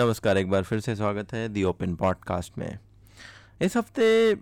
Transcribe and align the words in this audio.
नमस्कार, 0.00 0.38
एक 0.38 0.50
बार 0.50 0.62
फिर 0.62 0.80
से 0.80 0.94
स्वागत 0.96 1.32
है 1.32 1.48
दी 1.48 1.62
ओपन 1.64 1.94
पॉडकास्ट 1.94 2.58
में। 2.58 2.78
इस 3.62 3.76
हफ़्ते 3.76 4.36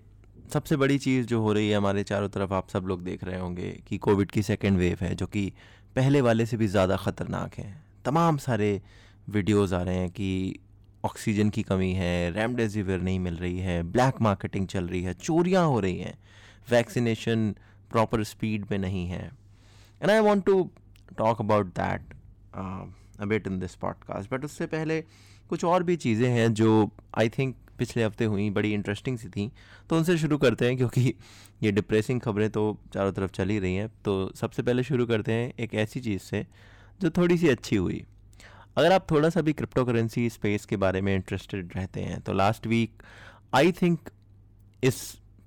सबसे 0.52 0.76
बड़ी 0.76 0.98
चीज़ 0.98 1.26
जो 1.26 1.40
हो 1.42 1.52
रही 1.52 1.68
है 1.70 1.76
हमारे 1.76 2.02
चारों 2.02 2.28
तरफ़, 2.28 2.52
आप 2.52 2.68
सब 2.68 2.86
लोग 2.86 3.02
देख 3.04 3.22
रहे 3.24 3.38
होंगे 3.40 3.70
कि 3.88 3.98
कोविड 3.98 4.30
की 4.30 4.42
सेकेंड 4.42 4.78
वेव 4.78 4.98
है, 5.00 5.14
जो 5.14 5.26
कि 5.26 5.52
पहले 5.96 6.20
वाले 6.20 6.46
से 6.46 6.56
भी 6.56 6.66
ज़्यादा 6.66 6.96
ख़तरनाक 6.96 7.54
है। 7.54 7.72
तमाम 8.04 8.36
सारे 8.36 8.80
वीडियोस 9.28 9.72
आ 9.72 9.80
रहे 9.82 9.96
हैं 9.96 10.10
कि 10.10 10.58
ऑक्सीजन 11.04 11.50
की 11.50 11.62
कमी 11.62 11.92
है 11.92 12.30
रेमडेसिविर 12.30 13.00
नहीं 13.00 13.20
मिल 13.20 13.36
रही 13.36 13.58
है 13.58 13.82
ब्लैक 13.82 14.20
मार्केटिंग 14.22 14.66
चल 14.66 14.88
रही 14.88 15.02
है, 15.02 15.14
चोरियाँ 15.14 15.66
हो 15.66 15.80
रही 15.80 15.98
हैं। 15.98 16.18
वैक्सीनेशन 16.70 17.54
प्रॉपर 17.90 18.24
स्पीड 18.24 18.66
में 18.70 18.78
नहीं 18.78 19.06
है। 19.06 19.30
And 20.02 20.10
I 20.10 20.18
want 20.20 20.44
to 20.44 20.70
talk 21.18 21.40
about 21.40 21.74
that 21.78 22.14
a bit 23.20 23.46
in 23.46 23.58
this 23.58 23.74
podcast 23.74 24.30
but 24.30 24.44
उससे 24.44 24.66
पहले 24.66 25.04
कुछ 25.48 25.64
और 25.64 25.82
भी 25.82 25.96
चीज़ें 25.96 26.28
हैं 26.28 26.52
जो 26.54 26.90
आई 27.14 27.28
थिंक 27.28 27.54
पिछले 27.78 28.04
हफ़्ते 28.04 28.24
हुई, 28.24 28.48
बड़ी 28.50 28.72
इंटरेस्टिंग 28.74 29.18
सी 29.18 29.28
थी। 29.28 29.50
तो 29.90 29.96
उनसे 29.96 30.16
शुरू 30.18 30.38
करते 30.38 30.66
हैं 30.66 30.76
क्योंकि 30.76 31.14
ये 31.62 31.72
डिप्रेसिंग 31.72 32.20
खबरें 32.20 32.48
तो 32.50 32.62
चारों 32.94 33.12
तरफ़ 33.12 33.30
चल 33.30 33.48
ही 33.48 33.58
रही 33.58 33.74
हैं। 33.74 33.88
तो 34.04 34.32
सबसे 34.36 34.62
पहले 34.62 34.82
शुरू 34.82 35.06
करते 35.06 35.32
हैं 35.32 35.52
एक 35.60 35.74
ऐसी 35.74 36.00
चीज़ 36.00 36.22
से, 36.22 36.46
जो 37.00 37.10
थोड़ी 37.10 37.38
सी 37.38 37.48
अच्छी 37.48 37.76
हुई। 37.76 38.04
अगर 38.76 38.92
आप 38.92 39.06
थोड़ा 39.10 39.28
सा 39.30 39.40
भी 39.40 39.52
क्रिप्टो 39.52 39.84
करेंसी 39.84 40.28
स्पेस 40.30 40.64
के 40.66 40.76
बारे 40.76 41.00
में 41.00 41.14
इंटरेस्टेड 41.14 41.72
रहते 41.76 42.00
हैं 42.00 42.20
तो 42.20 42.32
लास्ट 42.32 42.66
वीक 42.66 43.02
आई 43.54 43.72
थिंक 43.72 44.10
इस 44.82 44.96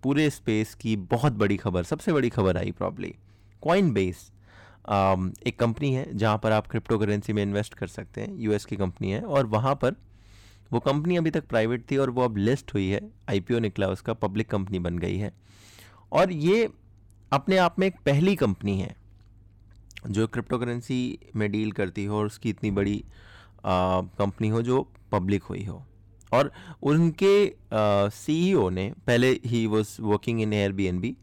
पूरे 0.04 0.30
स्पेस 0.30 0.74
की 0.76 0.96
बहुत 0.96 1.34
बड़ी 1.34 1.58
खबर, 1.58 1.84
सबसे 1.84 2.14
बड़ी 2.14 2.30
खबर 2.30 2.58
आई 2.58 2.72
प्रॉब्ली 2.72 3.14
कॉइन 3.62 3.92
बेस 3.94 4.32
एक 4.86 5.56
कंपनी 5.60 5.94
है 5.94 6.08
जहाँ 6.18 6.38
पर 6.38 6.52
आप 6.52 6.68
क्रिप्टो 6.68 6.98
करेंसी 7.00 7.34
में 7.34 7.42
इन्वेस्ट 7.44 7.74
कर 7.74 7.88
सकते 7.88 8.22
हैं 8.22 8.38
यूएस 8.38 8.66
की 8.66 8.76
कंपनी 8.76 9.12
है, 9.12 9.22
और 9.22 9.46
वहाँ 9.48 9.74
पर 9.76 9.96
वो 10.72 10.80
कंपनी 10.80 11.18
अभी 11.18 11.32
तक 11.32 11.48
प्राइवेट 11.48 11.84
थी 11.92 11.98
और 11.98 12.10
वो 12.10 12.22
अब 12.22 12.38
लिस्ट 12.38 12.74
हुई 12.74 12.88
है 12.88 13.02
आईपीओ 13.30 13.60
निकला, 13.60 13.88
उसका 13.88 14.14
पब्लिक 14.16 14.50
कंपनी 14.50 14.80
बन 14.80 14.98
गई 14.98 15.18
है। 15.18 15.32
और 16.12 16.32
ये 16.32 16.70
अपने 17.32 17.58
आप 17.58 17.80
में 17.80 17.88
एक 17.88 17.96
पहली 18.06 18.36
कंपनी 18.36 18.80
है 18.80 18.96
जो 20.08 20.28
क्रिप्टो 20.28 20.58
करेंसी 20.58 21.20
में 21.36 21.52
डील 21.52 21.72
करती 21.72 22.06
हो 22.06 22.18
और 22.18 22.26
उसकी 22.26 22.50
इतनी 22.50 22.72
बड़ी 22.72 23.04
कंपनी 23.66 24.48
हो 24.48 24.62
जो 24.62 24.82
पब्लिक 25.12 25.44
हुई 25.44 25.64
हो। 25.66 25.84
और 26.32 26.52
उनके 26.84 27.54
सीईओ 28.16 28.70
ने, 28.70 28.92
पहले 29.08 29.32
ही 29.46 29.66
was 29.68 30.02
working 30.02 30.42
in 30.42 30.54
air 30.54 30.72
B 30.72 31.16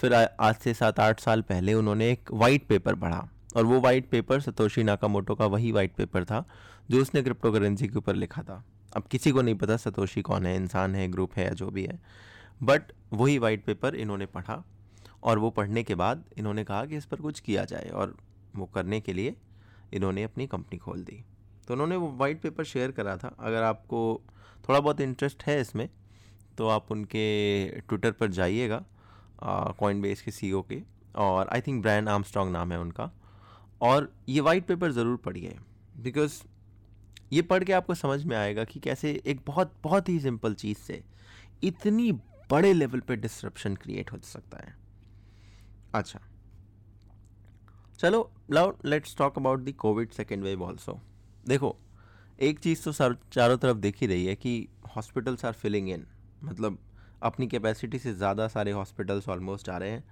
फिर 0.00 0.14
आज 0.14 0.54
से 0.54 0.72
सात 0.74 1.00
आठ 1.00 1.18
साल 1.20 1.40
पहले 1.42 1.72
उन्होंने 1.74 2.10
एक 2.10 2.28
वाइट 2.32 2.66
पेपर 2.66 2.94
पढ़ा 2.94 3.18
और 3.56 3.64
वो 3.64 3.80
वाइट 3.80 4.08
पेपर 4.08 4.40
सतोशी 4.40 4.82
नाकामोटो 4.82 5.34
का 5.34 5.46
वही 5.46 5.72
वाइट 5.72 5.94
पेपर 5.94 6.24
था, 6.24 6.44
जो 6.90 7.00
उसने 7.00 7.22
क्रिप्टो 7.22 7.50
करेंसी 7.52 7.88
के 7.88 7.98
ऊपर 7.98 8.14
लिखा 8.14 8.42
था। 8.42 8.62
अब 8.96 9.02
किसी 9.02 9.30
को 9.30 9.42
नहीं 9.42 9.54
पता 9.54 9.76
सतोशी 9.76 10.22
कौन 10.22 10.46
है, 10.46 10.54
इंसान 10.56 10.94
है 10.94 11.06
ग्रुप 11.08 11.34
है 11.36 11.44
या 11.44 11.50
जो 11.50 11.68
भी 11.70 11.84
है। 11.84 11.98
बट 12.62 12.92
वही 13.12 13.36
वाइट 13.38 13.64
पेपर 13.64 13.94
इन्होंने 13.94 14.26
पढ़ा 14.26 14.62
और 15.22 15.38
वो 15.38 15.50
पढ़ने 15.50 15.82
के 15.82 15.94
बाद 15.94 16.24
इन्होंने 16.38 16.64
कहा 16.64 16.84
कि 16.84 16.96
इस 16.96 17.04
पर 17.04 17.20
कुछ 17.20 17.40
किया 17.40 17.64
जाए 17.64 17.88
और 17.88 18.16
वो 18.56 18.66
करने 18.66 19.00
के 19.00 19.12
लिए 19.12 19.34
इन्होंने 19.92 20.22
अपनी 20.22 20.46
कंपनी 20.46 20.78
खोल 20.78 21.02
दी। 21.02 21.24
तो 21.68 21.74
उन्होंने 21.74 21.96
वो 21.96 22.10
वाइट 22.16 22.40
पेपर 22.42 22.64
शेयर 22.64 22.90
करा 22.90 23.16
था। 23.16 23.34
अगर 23.40 23.62
आपको 23.62 24.00
थोड़ा 24.68 24.80
बहुत 24.80 25.00
इंटरेस्ट 25.00 25.42
है 25.42 25.60
इसमें 25.60 25.88
तो 26.58 26.68
आप 26.68 26.90
उनके 26.92 27.68
ट्विटर 27.80 28.10
पर 28.12 28.30
जाइएगा। 28.30 28.82
कॉइन 29.42 30.00
बेस 30.02 30.22
के 30.22 30.30
सी 30.30 30.52
के, 30.64 30.80
और 31.14 31.48
आई 31.48 31.60
थिंक 31.60 31.82
ब्रांड 31.82 32.08
आर्मस्ट्रॉन्ग 32.08 32.52
नाम 32.52 32.72
है 32.72 32.80
उनका। 32.80 33.10
और 33.80 34.12
ये 34.28 34.40
वाइट 34.40 34.66
पेपर 34.66 34.92
ज़रूर 34.92 35.16
पढ़िए 35.16 35.56
बिकॉज़ 35.96 36.42
ये 37.32 37.42
पढ़ 37.42 37.64
के 37.64 37.72
आपको 37.72 37.94
समझ 37.94 38.24
में 38.24 38.36
आएगा 38.36 38.64
कि 38.64 38.80
कैसे 38.80 39.10
एक 39.26 39.40
बहुत 39.46 39.72
बहुत 39.84 40.08
ही 40.08 40.18
सिंपल 40.20 40.54
चीज़ 40.54 40.78
से 40.78 41.02
इतनी 41.64 42.10
बड़े 42.50 42.72
लेवल 42.72 43.00
पे 43.00 43.16
डिस्ट्रप्शन 43.16 43.74
क्रिएट 43.74 44.12
हो 44.12 44.18
सकता 44.24 44.58
है। 44.58 44.74
अच्छा 45.94 46.20
चलो 47.98 48.30
लाउ 48.50 48.72
let's 48.84 49.16
talk 49.16 49.38
about 49.38 49.60
the 49.60 49.72
Covid 49.78 50.10
second 50.10 50.42
wave 50.42 50.62
also 50.62 51.00
देखो, 51.48 51.76
एक 52.38 52.58
चीज़ 52.58 52.84
तो 52.84 52.92
सर, 52.92 53.16
चारों 53.32 53.56
तरफ़ 53.58 53.76
देख 53.78 54.00
ही 54.00 54.06
रही 54.06 54.24
है 54.26 54.34
कि 54.36 54.68
हॉस्पिटल्स 54.96 55.44
आर 55.44 55.52
फिलिंग 55.52 55.88
इन 55.88 56.06
मतलब 56.44 56.78
अपनी 57.22 57.46
कैपेसिटी 57.46 57.98
से 57.98 58.12
ज़्यादा 58.14 58.48
सारे 58.48 58.72
हॉस्पिटल्स 58.72 59.28
ऑलमोस्ट 59.28 59.68
आ 59.68 59.76
रहे 59.78 59.90
हैं। 59.90 60.04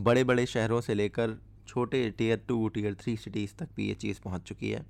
बड़े 0.00 0.24
बड़े 0.24 0.46
शहरों 0.46 0.80
से 0.80 0.94
लेकर 0.94 1.36
छोटे 1.68 2.08
tier 2.10 2.42
two 2.48 2.68
tier 2.68 2.94
three 2.94 3.16
cities 3.16 3.54
तक 3.58 3.68
भी 3.76 3.88
ये 3.88 3.94
चीज़ 3.94 4.20
पहुँच 4.20 4.42
चुकी 4.42 4.70
है। 4.70 4.84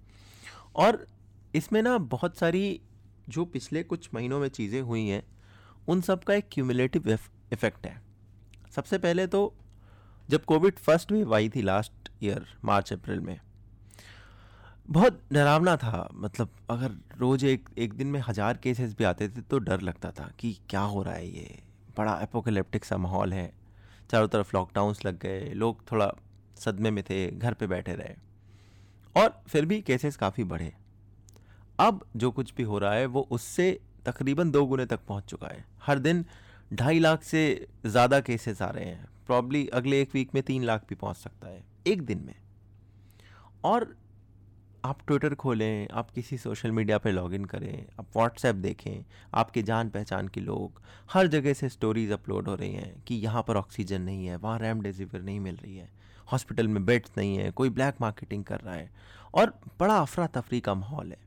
और 0.76 1.06
इसमें 1.54 1.80
ना 1.82 1.96
बहुत 1.98 2.36
सारी 2.38 2.80
जो 3.28 3.44
पिछले 3.44 3.82
कुछ 3.82 4.08
महीनों 4.14 4.40
में 4.40 4.48
चीज़ें 4.48 4.80
हुई 4.80 5.06
हैं, 5.08 5.22
उन 5.88 6.00
सब 6.00 6.24
का 6.24 6.34
एक 6.34 6.48
क्यूमुलेटिव 6.52 7.08
इफ़ेक्ट 7.52 7.86
है। 7.86 8.00
सबसे 8.76 8.98
पहले 8.98 9.26
तो 9.26 9.52
जब 10.28 10.44
कोविड 10.44 10.78
फ़र्स्ट 10.78 11.12
वेव 11.12 11.34
आई 11.34 11.48
थी 11.48 11.62
लास्ट 11.62 12.10
ईयर 12.22 12.46
मार्च, 12.64 12.92
अप्रैल 12.92 13.20
में 13.20 13.38
बहुत 14.88 15.20
डरावना 15.32 15.76
था। 15.76 16.08
मतलब 16.14 16.48
अगर 16.70 16.92
रोज़ 17.18 17.44
एक 17.46 17.68
एक 17.78 17.94
दिन 17.94 18.06
में 18.06 18.20
हज़ार 18.20 18.56
केसेस 18.56 18.94
भी 18.98 19.04
आते 19.04 19.28
थे 19.28 19.40
तो 19.40 19.58
डर 19.58 19.80
लगता 19.80 20.10
था 20.10 20.30
कि 20.38 20.52
क्या 20.70 20.80
हो 20.80 21.02
रहा 21.02 21.14
है 21.14 21.28
ये? 21.28 21.58
बड़ा 21.98 22.18
एपोकलिप्टिक 22.22 22.84
सा 22.84 22.96
माहौल 22.96 23.32
है। 23.32 23.52
चारों 24.10 24.28
तरफ़ 24.28 24.50
लॉकडाउंस 24.54 25.04
लग 25.04 25.18
गए, 25.18 25.52
लोग 25.54 25.80
थोड़ा 25.92 26.12
सदमे 26.56 26.90
में 26.90 27.02
थे, 27.04 27.26
घर 27.28 27.54
पे 27.54 27.66
बैठे 27.66 27.94
रहे। 27.94 28.14
और 29.16 29.42
फिर 29.48 29.66
भी 29.66 29.80
केसेस 29.82 30.16
काफ़ी 30.16 30.44
बढ़े। 30.44 30.72
अब 31.78 32.04
जो 32.16 32.30
कुछ 32.30 32.54
भी 32.54 32.62
हो 32.62 32.78
रहा 32.78 32.92
है, 32.92 33.06
वो 33.06 33.26
उससे 33.30 33.78
तकरीबन 34.06 34.50
दो 34.50 34.64
गुने 34.66 34.86
तक 34.86 35.00
पहुँच 35.08 35.24
चुका 35.24 35.48
है। 35.48 35.64
हर 35.82 35.98
दिन 35.98 36.24
ढाई 36.72 36.98
लाख 36.98 37.22
से 37.22 37.66
ज़्यादा 37.86 38.20
केसेस 38.20 38.62
आ 38.62 38.70
रहे 38.70 38.84
हैं। 38.84 39.06
प्रॉब्ली 39.26 39.66
अगले 39.68 40.00
एक 40.02 40.14
वीक 40.14 40.34
में 40.34 40.42
तीन 40.42 40.64
लाख 40.64 40.84
भी 40.88 40.94
पहुँच 40.94 41.16
सकता 41.16 41.48
है, 41.48 41.62
एक 41.86 42.02
दिन 42.02 42.24
में। 42.26 42.34
और 43.64 43.94
आप 44.86 44.98
ट्विटर 45.06 45.34
खोलें, 45.34 45.88
आप 45.92 46.10
किसी 46.10 46.36
सोशल 46.38 46.70
मीडिया 46.70 46.96
पे 46.98 47.10
लॉगिन 47.10 47.44
करें, 47.44 47.86
आप 47.98 48.06
व्हाट्सएप 48.16 48.56
देखें, 48.56 49.04
आपके 49.34 49.62
जान 49.62 49.88
पहचान 49.90 50.28
के 50.28 50.40
लोग, 50.40 50.80
हर 51.12 51.26
जगह 51.26 51.52
से 51.52 51.68
स्टोरीज 51.68 52.10
अपलोड 52.12 52.48
हो 52.48 52.54
रही 52.54 52.72
हैं 52.72 53.02
कि 53.02 53.14
यहाँ 53.14 53.42
पर 53.42 53.56
ऑक्सीजन 53.56 54.02
नहीं 54.02 54.26
है, 54.26 54.36
वहाँ 54.36 54.58
रैम 54.58 54.80
डेजिविर 54.80 55.22
नहीं 55.22 55.40
मिल 55.40 55.56
रही 55.56 55.76
है 55.76 55.88
हॉस्पिटल 56.28 56.68
में 56.68 56.84
बेड्स 56.84 57.10
नहीं 57.18 57.36
है, 57.36 57.50
कोई 57.50 57.70
ब्लैक 57.70 57.94
मार्केटिंग 58.00 58.44
कर 58.44 58.60
रहा 58.60 58.74
है 58.74 58.90
और 59.34 59.52
बड़ा 59.80 59.96
अफरा 59.96 60.26
तफरी 60.26 60.60
का 60.60 60.74
माहौल 60.74 61.10
है। 61.12 61.18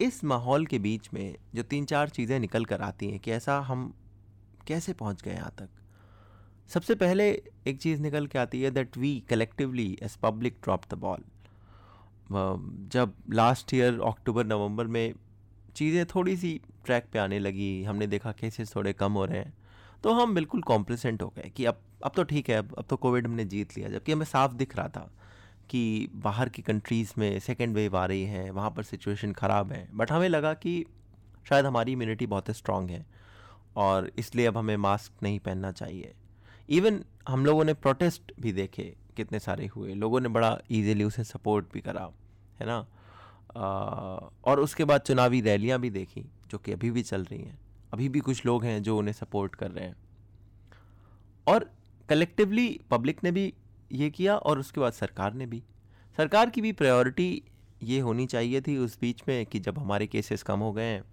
इस 0.00 0.22
माहौल 0.24 0.66
के 0.66 0.78
बीच 0.78 1.08
में 1.14 1.34
जो 1.54 1.62
तीन 1.62 1.84
चार 1.84 2.08
चीज़ें 2.08 2.38
निकल 2.40 2.64
कर 2.64 2.80
आती 2.80 3.10
हैं 3.10 3.18
कि 3.18 3.30
ऐसा 3.30 3.58
हम 3.60 3.92
कैसे 4.66 4.92
पहुँच 4.92 5.22
गए 5.22 5.34
यहाँ 5.34 5.50
तक? 5.58 5.68
सबसे 6.70 6.94
पहले 6.94 7.30
एक 7.66 7.80
चीज़ 7.80 8.00
निकल 8.02 8.26
के 8.26 8.38
आती 8.38 8.62
है 8.62 8.70
that 8.70 8.96
we 8.96 9.12
collectively 9.30 9.98
as 10.02 10.16
public 10.22 10.58
drop 10.62 10.82
the 10.90 10.98
ball 10.98 11.24
जब 12.30 13.12
लास्ट 13.32 13.74
ईयर 13.74 14.00
अक्टूबर 14.06 14.46
नवंबर 14.46 14.86
में 14.86 15.14
चीज़ें 15.76 16.04
थोड़ी 16.06 16.36
सी 16.36 16.60
ट्रैक 16.86 17.06
पे 17.12 17.18
आने 17.18 17.38
लगी, 17.38 17.82
हमने 17.84 18.06
देखा 18.06 18.32
केसेस 18.32 18.74
थोड़े 18.76 18.92
कम 18.94 19.12
हो 19.12 19.24
रहे 19.24 19.38
हैं 19.38 19.52
तो 20.04 20.12
हम 20.12 20.34
बिल्कुल 20.34 20.62
कॉम्प्लेसेंट 20.62 21.22
हो 21.22 21.28
गए 21.36 21.50
कि 21.56 21.64
अब 21.64 21.80
अब 22.04 22.12
तो 22.16 22.22
ठीक 22.24 22.48
है, 22.50 22.56
अब 22.56 22.74
अब 22.78 22.84
तो 22.90 22.96
कोविड 22.96 23.26
हमने 23.26 23.44
जीत 23.44 23.76
लिया, 23.76 23.88
जबकि 23.88 24.12
हमें 24.12 24.24
साफ़ 24.26 24.52
दिख 24.54 24.76
रहा 24.76 24.88
था 24.88 25.10
कि 25.70 26.08
बाहर 26.16 26.48
की 26.48 26.62
कंट्रीज़ 26.62 27.12
में 27.18 27.38
सेकेंड 27.40 27.74
वेव 27.74 27.96
आ 27.96 28.04
रही 28.06 28.24
है, 28.24 28.50
वहाँ 28.50 28.70
पर 28.70 28.82
सिचुएशन 28.82 29.32
ख़राब 29.32 29.72
है 29.72 29.88
बट 29.94 30.12
हमें 30.12 30.28
लगा 30.28 30.52
कि 30.54 30.84
शायद 31.46 31.66
हमारी 31.66 31.92
इम्यूनिटी 31.92 32.26
बहुत 32.26 32.50
स्ट्रांग 32.50 32.90
है, 32.90 33.04
और 33.76 34.10
इसलिए 34.18 34.46
अब 34.46 34.56
हमें 34.56 34.76
मास्क 34.78 35.22
नहीं 35.22 35.38
पहनना 35.40 35.72
चाहिए। 35.72 36.12
इवन 36.68 37.02
हम 37.28 37.44
लोगों 37.46 37.64
ने 37.64 37.74
प्रोटेस्ट 37.74 38.32
भी 38.40 38.52
देखे 38.52 38.94
कितने 39.18 39.38
सारे 39.40 39.66
हुए। 39.66 39.94
लोगों 39.94 40.20
ने 40.20 40.28
बड़ा 40.28 40.56
इजीली 40.70 41.04
उसे 41.04 41.24
सपोर्ट 41.24 41.72
भी 41.72 41.80
करा 41.80 42.10
है 42.60 42.66
ना? 42.66 42.86
आ, 43.56 43.62
और 44.44 44.60
उसके 44.60 44.84
बाद 44.84 45.00
चुनावी 45.00 45.40
रैलियाँ 45.40 45.78
भी 45.80 45.90
देखी 45.90 46.24
जो 46.50 46.58
कि 46.58 46.72
अभी 46.72 46.90
भी 46.90 47.02
चल 47.02 47.24
रही 47.24 47.40
हैं। 47.40 47.58
अभी 47.92 48.08
भी 48.08 48.20
कुछ 48.20 48.44
लोग 48.46 48.64
हैं 48.64 48.82
जो 48.82 48.96
उन्हें 48.98 49.12
सपोर्ट 49.14 49.54
कर 49.54 49.70
रहे 49.70 49.84
हैं। 49.84 49.96
और 51.46 51.70
कलेक्टिवली 52.08 52.68
पब्लिक 52.90 53.22
ने 53.24 53.30
भी 53.30 53.52
ये 53.92 54.10
किया 54.10 54.36
और 54.36 54.58
उसके 54.58 54.80
बाद 54.80 54.92
सरकार 54.92 55.34
ने 55.34 55.46
भी। 55.46 55.62
सरकार 56.18 56.50
की 56.50 56.60
भी 56.60 56.72
प्रायोरिटी 56.72 57.42
ये 57.82 57.98
होनी 58.00 58.26
चाहिए 58.26 58.60
थी 58.60 58.76
उस 58.76 58.98
बीच 59.00 59.22
में 59.28 59.44
कि 59.46 59.58
जब 59.58 59.78
हमारे 59.78 60.06
केसेस 60.06 60.42
कम 60.42 60.60
हो 60.60 60.72
गए 60.72 60.84
हैं 60.84 61.04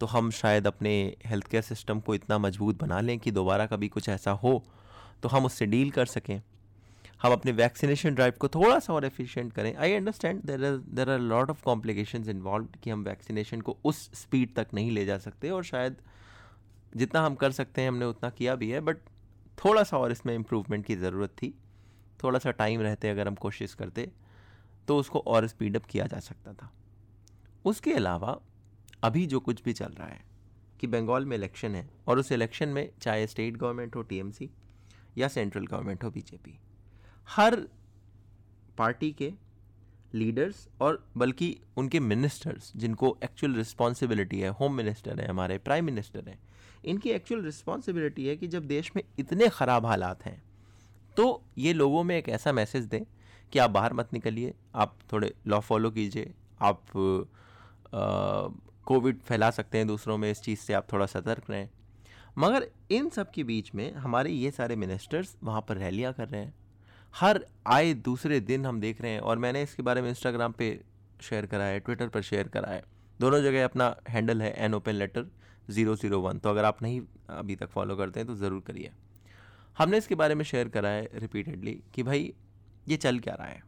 तो 0.00 0.06
हम 0.06 0.30
शायद 0.30 0.66
अपने 0.66 0.92
हेल्थ 1.26 1.46
केयर 1.46 1.62
सिस्टम 1.62 2.00
को 2.00 2.14
इतना 2.14 2.38
मज़बूत 2.38 2.80
बना 2.80 3.00
लें 3.00 3.18
कि 3.18 3.30
दोबारा 3.30 3.66
कभी 3.66 3.88
कुछ 3.88 4.08
ऐसा 4.08 4.30
हो 4.30 4.62
तो 5.22 5.28
हम 5.28 5.44
उससे 5.44 5.66
डील 5.66 5.90
कर 5.90 6.06
सकें। 6.06 6.40
हम 7.24 7.32
अपने 7.32 7.52
वैक्सीनेशन 7.52 8.14
ड्राइव 8.14 8.32
को 8.40 8.48
थोड़ा 8.48 8.78
सा 8.78 8.92
और 8.92 9.04
एफिशिएंट 9.04 9.52
करें। 9.52 9.74
I 9.74 9.92
understand 9.92 10.42
there 10.42 10.64
are 10.64 10.76
there 10.88 11.10
are 11.10 11.18
lot 11.18 11.50
of 11.50 11.62
complication 11.64 12.24
involve 12.30 12.66
कि 12.82 12.90
हम 12.90 13.04
वैक्सीनेशन 13.04 13.60
को 13.60 13.76
उस 13.84 14.00
स्पीड 14.14 14.54
तक 14.54 14.74
नहीं 14.74 14.90
ले 14.90 15.04
जा 15.04 15.16
सकते 15.18 15.50
और 15.50 15.64
शायद 15.64 15.96
जितना 16.96 17.20
हम 17.20 17.34
कर 17.34 17.50
सकते 17.50 17.80
हैं, 17.80 17.88
हमने 17.88 18.04
उतना 18.04 18.30
किया 18.30 18.54
भी 18.54 18.70
है 18.70 18.80
बट 18.80 18.96
थोड़ा 19.58 19.82
सा 19.82 19.98
और 19.98 20.12
इसमें 20.12 20.34
इम्प्रूवमेंट 20.34 20.84
की 20.86 20.96
ज़रूरत 20.96 21.30
थी। 21.42 21.52
थोड़ा 22.24 22.38
सा 22.38 22.50
टाइम 22.50 22.80
रहते 22.80 23.08
अगर 23.08 23.28
हम 23.28 23.34
कोशिश 23.36 23.74
करते 23.74 24.10
तो 24.88 24.96
उसको 24.96 25.18
और 25.18 25.46
स्पीड 25.46 25.76
अप 25.76 25.84
किया 25.84 26.06
जा 26.06 26.18
सकता 26.20 26.52
था। 26.52 26.70
उसके 27.64 27.92
अलावा, 27.92 28.38
अभी 29.04 29.26
जो 29.26 29.40
कुछ 29.40 29.62
भी 29.64 29.72
चल 29.72 29.94
रहा 29.98 30.08
है 30.08 30.20
कि 30.80 30.86
बंगाल 30.86 31.26
में 31.26 31.36
इलेक्शन 31.36 31.74
है 31.74 31.88
और 32.08 32.18
उस 32.18 32.32
इलेक्शन 32.32 32.68
में 32.68 32.88
चाहे 33.00 33.26
स्टेट 33.26 33.56
गवर्नमेंट 33.56 33.96
हो 33.96 34.02
टीएमसी 34.02 34.50
या 35.18 35.28
सेंट्रल 35.28 35.66
गवर्नमेंट 35.66 36.04
हो 36.04 36.10
बीजेपी 36.10 36.58
हर 37.28 37.56
पार्टी 38.78 39.10
के 39.12 39.32
लीडर्स 40.14 40.68
और 40.80 41.04
बल्कि 41.16 41.56
उनके 41.76 42.00
मिनिस्टर्स, 42.00 42.72
जिनको 42.76 43.16
एक्चुअल 43.24 43.54
रिस्पॉन्सिबिलिटी 43.54 44.40
है 44.40 44.48
होम 44.50 44.74
मिनिस्टर 44.74 45.20
हैं, 45.20 45.28
हमारे 45.28 45.58
प्राइम 45.58 45.84
मिनिस्टर 45.84 46.28
हैं, 46.28 46.38
इनकी 46.84 47.10
एक्चुअल 47.10 47.42
रिस्पॉन्सिबिलिटी 47.44 48.26
है 48.26 48.36
कि 48.36 48.46
जब 48.48 48.66
देश 48.66 48.90
में 48.96 49.02
इतने 49.18 49.48
ख़राब 49.50 49.86
हालात 49.86 50.24
हैं 50.24 50.42
तो 51.16 51.42
ये 51.58 51.72
लोगों 51.72 52.02
में 52.04 52.16
एक 52.16 52.28
ऐसा 52.28 52.52
मैसेज 52.52 52.84
दें 52.84 53.02
कि 53.52 53.58
आप 53.58 53.70
बाहर 53.70 53.92
मत 53.92 54.12
निकलिए, 54.12 54.54
आप 54.74 54.96
थोड़े 55.12 55.32
लॉ 55.46 55.60
फॉलो 55.60 55.90
कीजिए, 55.90 56.32
आप 56.60 56.82
कोविड 58.86 59.20
फैला 59.20 59.50
सकते 59.50 59.78
हैं 59.78 59.86
दूसरों 59.86 60.16
में, 60.18 60.30
इस 60.30 60.42
चीज़ 60.42 60.60
से 60.60 60.72
आप 60.72 60.86
थोड़ा 60.92 61.06
सतर्क 61.06 61.50
रहें। 61.50 61.68
मगर 62.38 62.66
इन 62.90 63.08
सब 63.08 63.30
के 63.30 63.44
बीच 63.44 63.74
में 63.74 63.92
हमारे 63.94 64.30
ये 64.30 64.50
सारे 64.50 64.76
मिनिस्टर्स 64.76 65.36
वहाँ 65.42 65.64
पर 65.68 65.76
रैलियाँ 65.76 66.12
कर 66.12 66.28
रहे 66.28 66.40
हैं। 66.40 66.54
हर 67.14 67.44
आए 67.66 67.92
दूसरे 67.94 68.38
दिन 68.42 68.66
हम 68.66 68.80
देख 68.80 69.00
रहे 69.00 69.10
हैं 69.12 69.20
और 69.20 69.38
मैंने 69.38 69.62
इसके 69.62 69.82
बारे 69.82 70.02
में 70.02 70.08
इंस्टाग्राम 70.08 70.52
पे 70.52 70.68
शेयर 71.20 71.46
करा 71.46 71.64
है 71.64 71.80
ट्विटर 71.80 72.08
पर 72.08 72.22
शेयर 72.22 72.48
करा 72.48 72.70
है। 72.70 72.82
दोनों 73.20 73.40
जगह 73.42 73.64
अपना 73.64 73.94
हैंडल 74.08 74.42
है 74.42 74.52
an 74.64 74.74
open 74.74 74.92
letter 74.92 75.26
zero 75.68 75.94
zero 75.96 76.20
one 76.20 76.38
तो 76.38 76.50
अगर 76.50 76.64
आप 76.64 76.82
नहीं 76.82 77.00
अभी 77.30 77.56
तक 77.56 77.68
फॉलो 77.70 77.96
करते 77.96 78.20
हैं 78.20 78.26
तो 78.26 78.34
ज़रूर 78.36 78.62
करिए। 78.66 78.90
हमने 79.76 79.98
इसके 79.98 80.14
बारे 80.14 80.34
में 80.34 80.44
शेयर 80.44 80.68
करा 80.68 80.88
है 80.88 81.08
रिपीटेडली 81.14 81.78
कि 81.94 82.02
भाई, 82.02 82.32
ये 82.86 82.96
चल 82.96 83.18
क्या 83.18 83.34
रहा 83.34 83.46
है? 83.46 83.62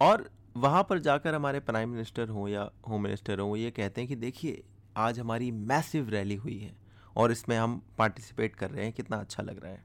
और 0.00 0.28
वहाँ 0.56 0.86
पर 0.90 0.98
जाकर 0.98 1.34
हमारे 1.34 1.60
प्राइम 1.62 1.88
मिनिस्टर 1.88 2.28
हों 2.28 2.48
या 2.48 2.70
होम 2.88 3.02
मिनिस्टर 3.02 3.40
हों 3.40 3.56
ये 3.56 3.70
कहते 3.70 4.00
हैं 4.00 4.08
कि 4.08 4.16
देखिए, 4.16 4.62
आज 4.96 5.18
हमारी 5.20 5.50
मैसिव 5.50 6.08
रैली 6.10 6.34
हुई 6.36 6.58
है 6.58 6.72
और 7.16 7.32
इसमें 7.32 7.56
हम 7.58 7.80
पार्टिसिपेट 7.98 8.56
कर 8.56 8.70
रहे 8.70 8.84
हैं, 8.84 8.92
कितना 8.92 9.16
अच्छा 9.16 9.42
लग 9.42 9.62
रहा 9.64 9.72
है। 9.72 9.84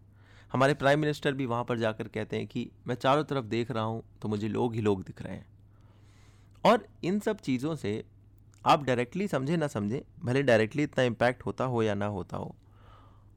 हमारे 0.51 0.73
प्राइम 0.73 0.99
मिनिस्टर 0.99 1.33
भी 1.33 1.45
वहाँ 1.45 1.63
पर 1.63 1.77
जाकर 1.77 2.07
कहते 2.07 2.37
हैं 2.37 2.47
कि 2.47 2.69
मैं 2.87 2.95
चारों 2.95 3.23
तरफ़ 3.23 3.45
देख 3.45 3.71
रहा 3.71 3.83
हूँ 3.83 4.03
तो 4.21 4.29
मुझे 4.29 4.47
लोग 4.47 4.73
ही 4.75 4.81
लोग 4.81 5.03
दिख 5.03 5.21
रहे 5.21 5.35
हैं। 5.35 5.45
और 6.63 6.87
इन 7.03 7.19
सब 7.19 7.39
चीज़ों 7.39 7.75
से 7.75 8.03
आप 8.65 8.83
डायरेक्टली 8.83 9.27
समझे 9.27 9.57
ना 9.57 9.67
समझे, 9.67 10.03
भले 10.25 10.43
डायरेक्टली 10.43 10.83
इतना 10.83 11.03
इम्पैक्ट 11.03 11.45
होता 11.45 11.63
हो 11.63 11.83
या 11.83 11.93
ना 11.93 12.05
होता 12.05 12.37
हो, 12.37 12.55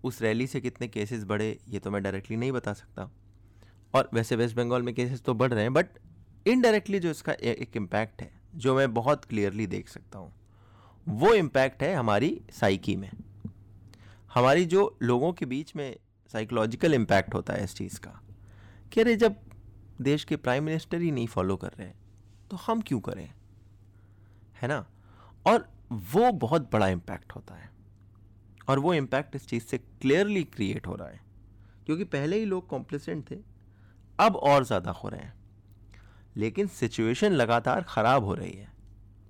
उस 0.05 0.21
रैली 0.23 0.47
से 0.47 0.61
कितने 0.61 0.89
केसेस 0.89 1.25
बढ़े, 1.25 1.59
ये 1.69 1.79
तो 1.79 1.91
मैं 1.91 2.03
डायरेक्टली 2.03 2.37
नहीं 2.37 2.53
बता 2.53 2.73
सकता। 2.73 3.11
और 3.95 4.09
वैसे 4.15 4.37
वेस्ट 4.37 4.57
बंगाल 4.57 4.83
में 4.83 4.95
केसेस 4.95 5.23
तो 5.23 5.35
बढ़ 5.35 5.53
रहे 5.53 5.63
हैं 5.63 5.73
बट 5.73 5.99
इनडायरेक्टली 6.47 6.99
जो 6.99 7.11
इसका 7.11 7.33
एक 7.33 7.77
इम्पैक्ट 7.77 8.23
है, 8.23 8.31
जो 8.55 8.75
मैं 8.75 8.93
बहुत 8.95 9.25
क्लियरली 9.25 9.67
देख 9.67 9.89
सकता 9.89 10.19
हूँ, 10.19 10.33
वो 11.07 11.33
इम्पैक्ट 11.35 11.83
है 11.83 11.95
हमारी 11.95 12.41
साइकी 12.53 12.97
में। 12.97 13.11
हमारी 14.35 14.65
जो 14.65 14.97
लोगों 15.03 15.33
के 15.33 15.47
बीच 15.47 15.75
में 15.77 15.97
साइकोलॉजिकल 16.35 16.95
इम्पैक्ट 16.95 17.35
होता 17.35 17.53
है 17.53 17.65
इस 17.65 17.75
चीज़ 17.77 17.99
का, 18.01 18.21
कि 18.93 19.01
अरे 19.01 19.17
जब 19.17 19.37
देश 20.01 20.25
के 20.25 20.37
प्राइम 20.37 20.65
मिनिस्टर 20.65 21.01
ही 21.01 21.11
नहीं 21.11 21.27
फॉलो 21.27 21.57
कर 21.57 21.73
रहे 21.79 21.89
तो 22.51 22.57
हम 22.57 22.81
क्यों 22.81 23.01
करें? 23.01 23.29
है 24.57 24.69
ना? 24.69 24.85
और 25.47 25.69
वो 25.93 26.31
बहुत 26.33 26.71
बड़ा 26.73 26.89
इम्पैक्ट 26.89 27.33
होता 27.33 27.55
है। 27.55 27.71
और 28.69 28.79
वो 28.79 28.95
इम्पैक्ट 28.95 29.37
इस 29.37 29.47
चीज़ 29.49 29.65
से 29.65 29.79
क्लियरली 29.79 30.43
क्रिएट 30.45 30.87
हो 30.87 30.95
रहा 30.95 31.09
है। 31.09 31.21
क्योंकि 31.87 32.05
पहले 32.05 32.39
ही 32.39 32.45
लोग 32.45 32.67
कॉम्प्लिसेंट 32.69 33.31
थे, 33.31 33.37
अब 34.19 34.37
और 34.37 34.65
ज़्यादा 34.65 34.91
हो 34.93 35.09
रहे 35.09 35.21
हैं। 35.21 35.35
लेकिन 36.37 36.67
सिचुएशन 36.67 37.33
लगातार 37.33 37.83
ख़राब 37.83 38.25
हो 38.25 38.35
रही 38.35 38.53
है। 38.53 38.73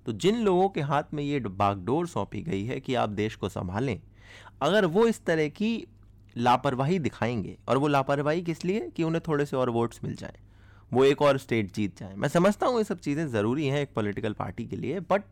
तो 0.06 0.12
जिन 0.14 0.38
लोगों 0.38 0.69
के 0.69 0.81
हाथ 0.81 1.14
में 1.14 1.23
ये 1.23 1.41
बागडोर 1.41 2.06
सौंपी 2.06 2.43
गई 2.43 2.64
है 2.64 2.81
कि 2.81 2.94
आप 2.94 3.08
देश 3.11 3.37
को 3.37 3.49
संभालें, 3.49 4.00
अगर 4.62 4.87
वो 4.87 5.06
इस 5.06 5.25
तरह 5.25 5.49
की 5.49 5.87
लापरवाही 6.36 6.98
दिखाएँगे। 6.98 7.58
और 7.69 7.78
वो 7.78 7.88
लापरवाही 7.88 8.42
किस 8.42 8.64
लिए? 8.64 8.81
कि 8.81 9.02
उन्हें 9.02 9.22
थोड़े 9.28 9.46
से 9.46 9.56
और 9.56 9.70
वोट्स 9.70 10.00
मिल 10.04 10.14
जाए। 10.14 10.36
वो 10.92 11.04
एक 11.04 11.22
और 11.22 11.38
स्टेट 11.38 11.75
जीत 11.75 11.98
जाए। 11.98 12.14
मैं 12.14 12.28
समझता 12.28 12.66
हूँ 12.66 12.78
ये 12.78 12.84
सब 12.84 12.98
चीज़ें 12.98 13.28
ज़रूरी 13.28 13.66
हैं 13.66 13.81
एक 13.81 13.94
पॉलिटिकल 13.94 14.32
पार्टी 14.32 14.66
के 14.66 14.76
लिए 14.76 15.00
बट 15.00 15.22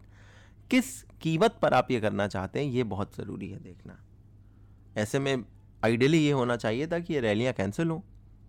किस 0.71 1.03
कीमत 1.03 1.59
पर 1.63 1.75
आप 1.75 1.91
ये 1.91 2.01
करना 2.01 2.27
चाहते 2.29 2.65
हैं, 2.65 2.73
ये 2.73 2.83
बहुत 2.83 3.17
ज़रूरी 3.17 3.49
है 3.49 3.59
देखना। 3.59 3.99
ऐसे 4.97 5.19
में 5.19 5.45
आइडियली 5.85 6.19
ये 6.19 6.33
होना 6.33 6.57
चाहिए 6.57 6.87
था 6.87 6.99
कि 6.99 7.15
ये 7.15 7.21
रैलियाँ 7.21 7.53
कैंसिल 7.53 7.89
हों। 7.89 8.01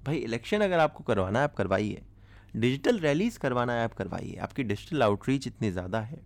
भाई 0.06 0.18
इलेक्शन 0.18 0.62
अगर 0.62 0.80
आपको 0.80 1.04
करवाना 1.04 1.40
है, 1.40 1.44
आप 1.44 1.56
करवाइए। 1.56 2.02
डिजिटल 2.56 3.00
रैलीज 3.00 3.38
करवाना 3.38 3.74
है, 3.74 3.84
आप 3.84 3.94
करवाइए। 3.94 4.36
आपकी 4.36 4.64
डिजिटल 4.64 5.04
आउटरीच 5.04 5.48
इतनी 5.48 5.72
ज़्यादा 5.72 6.02
है। 6.02 6.20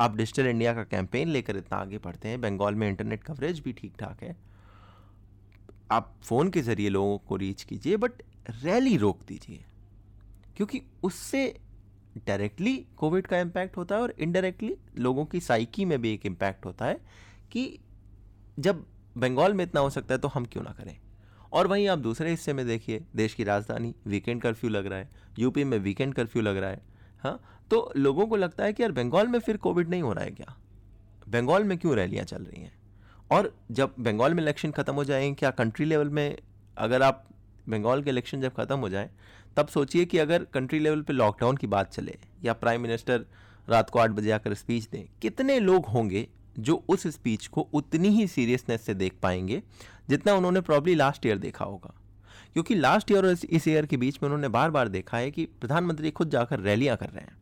आप 0.00 0.16
डिजिटल 0.16 0.46
इंडिया 0.46 0.74
का 0.74 0.84
कैंपेन 0.84 1.28
लेकर 1.28 1.56
इतना 1.56 1.78
आगे 1.78 1.98
बढ़ते 1.98 2.28
हैं। 2.28 2.40
बंगाल 2.40 2.74
में 2.74 2.88
इंटरनेट 2.88 3.24
कवरेज 3.24 3.60
भी 3.60 3.72
ठीक 3.72 3.92
ठाक 3.98 4.22
है। 4.22 4.49
आप 5.90 6.14
फ़ोन 6.22 6.50
के 6.50 6.62
ज़रिए 6.62 6.88
लोगों 6.88 7.18
को 7.18 7.36
रीच 7.36 7.62
कीजिए 7.62 7.96
बट 7.96 8.12
रैली 8.62 8.96
रोक 8.96 9.20
दीजिए। 9.28 9.64
क्योंकि 10.56 10.82
उससे 11.02 11.60
डायरेक्टली 12.26 12.86
कोविड 12.96 13.26
का 13.26 13.38
इम्पैक्ट 13.38 13.76
होता 13.76 13.94
है 13.94 14.00
और 14.02 14.10
इनडायरेक्टली 14.10 14.76
लोगों 14.98 15.24
की 15.24 15.40
साइकी 15.40 15.84
में 15.84 16.02
भी 16.02 16.14
एक 16.14 16.26
इम्पैक्ट 16.26 16.66
होता 16.66 16.84
है 16.84 17.00
कि 17.52 17.78
जब 18.58 18.86
बंगाल 19.18 19.54
में 19.54 19.64
इतना 19.64 19.80
हो 19.80 19.90
सकता 19.90 20.14
है 20.14 20.20
तो 20.20 20.28
हम 20.28 20.44
क्यों 20.44 20.62
ना 20.64 20.70
करें? 20.70 20.98
और 21.52 21.66
वहीं 21.66 21.88
आप 21.88 21.98
दूसरे 21.98 22.30
हिस्से 22.30 22.52
में 22.52 22.66
देखिए, 22.66 23.04
देश 23.16 23.34
की 23.34 23.44
राजधानी 23.44 23.94
वीकेंड 24.06 24.42
कर्फ्यू 24.42 24.70
लग 24.70 24.86
रहा 24.86 24.98
है 24.98 25.10
यूपी 25.38 25.64
में 25.64 25.78
वीकेंड 25.78 26.14
कर्फ्यू 26.14 26.42
लग 26.42 26.56
रहा 26.56 26.70
है 26.70 26.82
हाँ? 27.22 27.64
तो 27.70 27.92
लोगों 27.96 28.26
को 28.26 28.36
लगता 28.36 28.64
है 28.64 28.72
कि 28.72 28.82
यार 28.82 28.92
बंगाल 28.92 29.26
में 29.26 29.38
फिर 29.38 29.56
कोविड 29.56 29.88
नहीं 29.88 30.02
हो 30.02 30.12
रहा 30.12 30.24
है 30.24 30.30
क्या? 30.30 30.56
बंगाल 31.28 31.64
में 31.64 31.78
क्यों 31.78 31.96
रैलियाँ 31.96 32.24
चल 32.24 32.42
रही 32.42 32.62
हैं? 32.62 32.79
और 33.30 33.52
जब 33.70 33.94
बंगाल 34.00 34.34
में 34.34 34.42
इलेक्शन 34.42 34.70
ख़त्म 34.70 34.94
हो 34.94 35.04
जाएँगे 35.04 35.34
क्या 35.34 35.50
कंट्री 35.50 35.84
लेवल 35.84 36.08
में 36.08 36.36
अगर 36.78 37.02
आप 37.02 37.24
बंगाल 37.68 38.02
के 38.02 38.10
इलेक्शन 38.10 38.40
जब 38.40 38.54
ख़त्म 38.54 38.78
हो 38.78 38.88
जाए, 38.88 39.10
तब 39.56 39.68
सोचिए 39.68 40.04
कि 40.04 40.18
अगर 40.18 40.44
कंट्री 40.44 40.78
लेवल 40.78 41.02
पे 41.02 41.12
लॉकडाउन 41.12 41.56
की 41.56 41.66
बात 41.66 41.92
चले 41.92 42.16
या 42.44 42.52
प्राइम 42.52 42.80
मिनिस्टर 42.80 43.24
रात 43.68 43.90
को 43.90 43.98
आठ 43.98 44.10
बजे 44.10 44.30
आकर 44.30 44.54
स्पीच 44.54 44.88
दें, 44.88 45.04
कितने 45.22 45.58
लोग 45.60 45.86
होंगे 45.86 46.26
जो 46.58 46.84
उस 46.88 47.06
स्पीच 47.06 47.46
को 47.46 47.68
उतनी 47.72 48.08
ही 48.08 48.26
सीरियसनेस 48.26 48.82
से 48.82 48.94
देख 48.94 49.14
पाएँगे 49.22 49.62
जितना 50.08 50.34
उन्होंने 50.34 50.60
प्रॉब्ली 50.60 50.94
लास्ट 50.94 51.26
ईयर 51.26 51.38
देखा 51.38 51.64
होगा? 51.64 51.94
क्योंकि 52.52 52.74
लास्ट 52.74 53.10
ईयर 53.10 53.26
और 53.26 53.36
इस 53.50 53.68
ईयर 53.68 53.86
के 53.86 53.96
बीच 53.96 54.18
में 54.22 54.26
उन्होंने 54.26 54.48
बार 54.48 54.70
बार 54.70 54.88
देखा 54.88 55.16
है 55.16 55.30
कि 55.30 55.44
प्रधानमंत्री 55.60 56.10
खुद 56.10 56.30
जाकर 56.30 56.60
रैलियाँ 56.60 56.96
कर 56.96 57.06
रहे 57.06 57.24
हैं। 57.24 57.36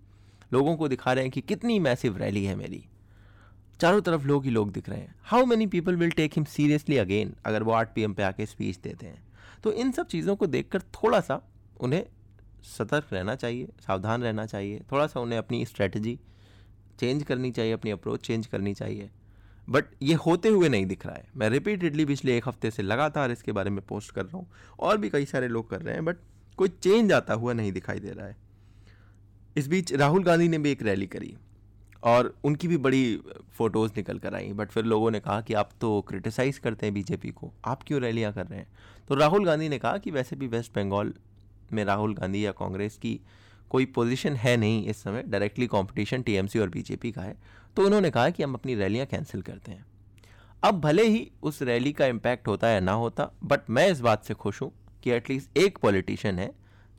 लोगों 0.53 0.77
को 0.77 0.89
दिखा 0.89 1.13
रहे 1.13 1.25
हैं 1.25 1.31
कि 1.31 1.41
कितनी 1.41 1.79
मैसिव 1.79 2.17
रैली 2.17 2.45
है 2.45 2.55
मेरी। 2.55 2.85
चारों 3.81 4.01
तरफ़ 4.01 4.25
लोग 4.25 4.45
ही 4.45 4.51
लोग 4.51 4.71
दिख 4.73 4.89
रहे 4.89 4.99
हैं। 4.99 5.15
How 5.23 5.45
many 5.47 5.67
people 5.67 5.97
will 5.97 6.11
take 6.11 6.33
him 6.35 6.45
seriously 6.45 6.97
again 6.97 7.35
अगर 7.47 7.63
वो 7.63 7.73
आठ 7.73 7.95
पी 7.95 8.03
एम 8.03 8.15
पे 8.15 8.23
आके 8.23 8.47
स्पीच 8.47 8.79
देते 8.79 9.07
हैं। 9.07 9.23
तो 9.63 9.73
इन 9.73 9.93
सब 9.93 10.07
चीज़ों 10.07 10.37
को 10.37 10.47
देखकर 10.47 10.83
थोड़ा 10.95 11.21
सा 11.21 11.41
उन्हें 11.81 12.05
सतर्क 12.79 13.13
रहना 13.13 13.35
चाहिए, 13.35 13.69
सावधान 13.87 14.23
रहना 14.23 14.47
चाहिए। 14.47 14.81
थोड़ा 14.93 15.07
सा 15.07 15.21
उन्हें 15.21 15.39
अपनी 15.39 15.65
स्ट्रेटजी 15.67 16.19
चेंज 17.01 17.23
करनी 17.23 17.51
चाहिए, 17.51 17.73
अपनी 17.73 17.91
अप्रोच 17.91 18.27
चेंज 18.27 18.47
करनी 18.47 18.75
चाहिए। 18.75 19.11
बट 19.69 19.85
ये 20.03 20.15
होते 20.15 20.49
हुए 20.49 20.69
नहीं 20.69 20.87
दिख 20.87 21.07
रहा 21.07 21.15
है। 21.15 21.29
मैं 21.37 21.51
रिपीटेडली 21.51 22.05
पिछले 22.05 22.37
एक 22.37 22.49
हफ़्ते 22.49 22.71
से 22.71 22.83
लगातार 22.83 23.31
इसके 23.31 23.53
बारे 23.53 23.71
में 23.71 23.87
पोस्ट 23.87 24.11
कर 24.11 24.25
रहा 24.25 24.37
हूँ। 24.37 24.51
और 24.79 24.99
भी 24.99 25.11
कई 25.11 25.25
सारे 25.25 25.49
लोग 25.49 25.71
कर 25.71 25.83
रहे 25.83 25.95
हैं 25.95 26.05
बट 26.05 26.17
कोई 26.59 26.69
चेंज 26.69 27.13
आता 27.13 27.35
हुआ 27.35 27.53
नहीं 27.53 27.73
दिखाई 27.73 27.99
दे 27.99 28.11
रहा 28.11 28.27
है। 28.27 28.37
इस 29.57 29.69
बीच 29.69 29.93
राहुल 29.93 30.25
गांधी 30.25 30.49
ने 30.49 30.59
भी 30.59 30.71
एक 30.71 30.83
रैली 30.83 31.07
करी। 31.07 31.37
और 32.03 32.35
उनकी 32.45 32.69
भी 32.69 32.77
बड़ी 32.77 33.21
फ़ोटोज़ 33.53 33.93
निकल 33.97 34.19
कर 34.19 34.35
आई। 34.35 34.53
बट 34.53 34.71
फिर 34.71 34.85
लोगों 34.85 35.11
ने 35.11 35.21
कहा 35.21 35.41
कि 35.41 35.55
आप 35.55 35.71
तो 35.81 36.01
क्रिटिसाइज़ 36.01 36.61
करते 36.61 36.87
हैं 36.87 36.95
बीजेपी 36.95 37.31
को। 37.31 37.53
आप 37.65 37.83
क्यों 37.83 38.01
रैलियाँ 38.01 38.33
कर 38.33 38.47
रहे 38.47 38.59
हैं? 38.59 38.69
तो 39.09 39.15
राहुल 39.15 39.45
गांधी 39.45 39.69
ने 39.69 39.79
कहा 39.79 39.99
कि 39.99 40.11
वैसे 40.11 40.37
भी 40.37 40.47
वेस्ट 40.47 40.75
बंगाल 40.75 41.13
में 41.73 41.85
राहुल 41.85 42.15
गांधी 42.15 42.47
या 42.47 42.53
कांग्रेस 42.53 42.97
की 42.97 43.21
कोई 43.71 43.87
पोजीशन 43.87 44.37
है 44.37 44.57
नहीं 44.57 44.87
इस 44.87 45.03
समय। 45.03 45.23
डायरेक्टली 45.23 45.67
कंपटीशन 45.67 46.23
टीएमसी 46.23 46.59
और 46.59 46.69
बीजेपी 46.69 47.13
का 47.13 47.23
है। 47.23 47.37
तो 47.77 47.85
उन्होंने 47.87 48.11
कहा 48.11 48.31
कि 48.31 48.43
हम 48.43 48.55
अपनी 48.55 48.75
रैलियाँ 48.75 49.07
कैंसिल 49.07 49.43
करते 49.43 49.73
हैं। 49.73 49.85
अब 50.63 50.81
भले 50.81 51.07
ही 51.07 51.31
उस 51.43 51.63
रैली 51.63 51.93
का 51.93 52.07
इम्पैक्ट 52.07 52.49
होता 52.49 52.67
है 52.67 52.81
ना 52.81 52.93
होता 52.93 53.31
बट 53.45 53.71
मैं 53.71 53.89
इस 53.89 54.01
बात 54.01 54.25
से 54.25 54.35
खुश 54.35 54.63
हूँ 54.63 54.73
कि 55.03 55.11
एटलीस्ट 55.11 55.59
एक 55.59 55.79
पॉलिटिशियन 55.79 56.39
है 56.39 56.51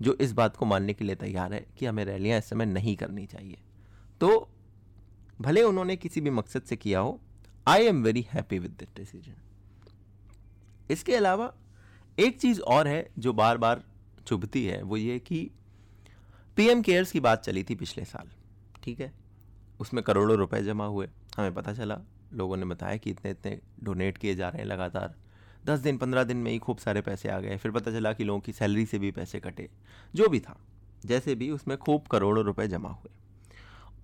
जो 0.01 0.17
इस 0.21 0.31
बात 0.31 0.55
को 0.57 0.65
मानने 0.65 0.93
के 0.93 1.05
लिए 1.05 1.15
तैयार 1.15 1.53
है 1.53 1.65
कि 1.77 1.85
हमें 1.85 2.05
रैलियाँ 2.05 2.37
इस 2.39 2.49
समय 2.49 2.65
नहीं 2.65 2.95
करनी 2.95 3.25
चाहिए। 3.25 3.57
तो 4.21 4.49
भले 5.41 5.63
उन्होंने 5.63 5.95
किसी 5.95 6.21
भी 6.21 6.29
मकसद 6.29 6.61
से 6.61 6.75
किया 6.75 6.99
हो 6.99 7.19
I 7.67 7.85
am 7.85 8.03
very 8.03 8.25
happy 8.31 8.59
with 8.59 8.71
this 8.71 8.95
decision 8.95 9.35
इसके 10.91 11.15
अलावा, 11.15 11.53
एक 12.19 12.39
चीज़ 12.39 12.61
और 12.61 12.87
है 12.87 13.09
जो 13.19 13.33
बार 13.33 13.57
बार 13.57 13.83
चुभती 14.27 14.65
है, 14.65 14.81
वो 14.81 14.97
ये 14.97 15.19
कि 15.19 15.51
पीएम 16.55 16.81
केयर्स 16.81 17.11
की 17.11 17.19
बात 17.19 17.43
चली 17.43 17.63
थी 17.63 17.75
पिछले 17.75 18.05
साल, 18.05 18.29
ठीक 18.83 18.99
है? 18.99 19.13
उसमें 19.79 20.03
करोड़ों 20.03 20.37
रुपए 20.37 20.61
जमा 20.63 20.85
हुए। 20.85 21.09
हमें 21.37 21.53
पता 21.53 21.73
चला, 21.73 22.01
लोगों 22.33 22.57
ने 22.57 22.65
बताया 22.65 22.97
कि 22.97 23.09
इतने 23.09 23.31
इतने 23.31 23.59
डोनेट 23.83 24.17
किए 24.17 24.35
जा 24.35 24.49
रहे 24.49 24.61
हैं 24.61 24.69
लगातार। 24.69 25.15
दस 25.65 25.79
दिन, 25.79 25.97
पंद्रह 25.97 26.23
दिन 26.23 26.37
में 26.37 26.51
ही 26.51 26.57
खूब 26.57 26.77
सारे 26.77 27.01
पैसे 27.01 27.29
आ 27.29 27.39
गए। 27.39 27.57
फिर 27.57 27.71
पता 27.71 27.91
चला 27.91 28.13
कि 28.13 28.23
लोगों 28.23 28.39
की 28.39 28.53
सैलरी 28.53 28.85
से 28.85 28.99
भी 28.99 29.11
पैसे 29.11 29.39
कटे, 29.39 29.69
जो 30.15 30.29
भी 30.29 30.39
था। 30.39 30.59
जैसे 31.05 31.35
भी 31.35 31.51
उसमें 31.51 31.77
खूब 31.77 32.07
करोड़ों 32.07 32.45
रुपए 32.45 32.67
जमा 32.67 32.89
हुए। 32.89 33.11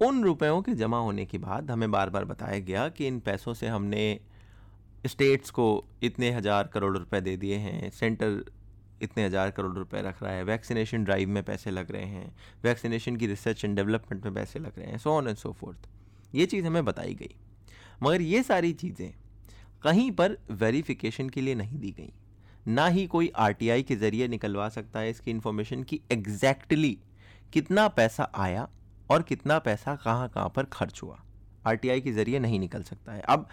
उन 0.01 0.23
रुपयों 0.23 0.61
के 0.61 0.73
जमा 0.75 0.97
होने 0.97 1.25
के 1.25 1.37
बाद 1.37 1.71
हमें 1.71 1.91
बार 1.91 2.09
बार 2.09 2.25
बताया 2.25 2.59
गया 2.59 2.87
कि 2.89 3.07
इन 3.07 3.19
पैसों 3.19 3.53
से 3.53 3.67
हमने 3.67 4.19
स्टेट्स 5.07 5.49
को 5.49 5.67
इतने 6.03 6.31
हज़ार 6.31 6.67
करोड़ 6.67 6.97
रुपए 6.97 7.21
दे 7.21 7.35
दिए 7.37 7.57
हैं 7.57 7.89
सेंटर 7.89 8.43
इतने 9.01 9.25
हज़ार 9.25 9.51
करोड़ 9.51 9.73
रुपए 9.73 10.01
रख 10.01 10.21
रहा 10.23 10.31
है 10.33 10.43
वैक्सीनेशन 10.43 11.03
ड्राइव 11.03 11.29
में 11.29 11.41
पैसे 11.43 11.71
लग 11.71 11.91
रहे 11.91 12.05
हैं 12.05 12.35
वैक्सीनेशन 12.63 13.17
की 13.17 13.27
रिसर्च 13.27 13.63
एंड 13.65 13.75
डेवलपमेंट 13.75 14.25
में 14.25 14.33
पैसे 14.33 14.59
लग 14.59 14.79
रहे 14.79 14.87
हैं 14.87 14.97
so 14.97 15.11
on 15.11 15.27
and 15.27 15.37
so 15.37 15.51
forth 15.51 15.87
ये 16.35 16.45
चीज़ 16.45 16.65
हमें 16.65 16.85
बताई 16.85 17.13
गई। 17.13 17.35
मगर 18.03 18.21
ये 18.21 18.43
सारी 18.43 18.73
चीज़ें 18.73 19.11
कहीं 19.83 20.11
पर 20.11 20.37
वेरिफिकेशन 20.51 21.29
के 21.29 21.41
लिए 21.41 21.55
नहीं 21.55 21.79
दी 21.79 21.91
गई। 21.91 22.11
ना 22.67 22.87
ही 22.87 23.05
कोई 23.07 23.31
आरटीआई 23.37 23.83
के 23.83 23.95
ज़रिए 23.95 24.27
निकलवा 24.27 24.69
सकता 24.69 24.99
है 24.99 25.09
इसकी 25.09 25.31
इन्फॉर्मेशन 25.31 25.83
की 25.83 26.01
एग्जैक्टली 26.11 26.91
exactly 26.91 27.53
कितना 27.53 27.87
पैसा 27.87 28.31
आया 28.35 28.67
और 29.09 29.21
कितना 29.21 29.57
पैसा 29.59 29.95
कहाँ 29.95 30.27
कहाँ 30.29 30.51
पर 30.55 30.63
खर्च 30.73 31.01
हुआ? 31.03 31.19
आरटीआई 31.65 32.01
के 32.01 32.11
ज़रिए 32.11 32.39
नहीं 32.39 32.59
निकल 32.59 32.83
सकता 32.83 33.13
है। 33.13 33.21
अब 33.21 33.47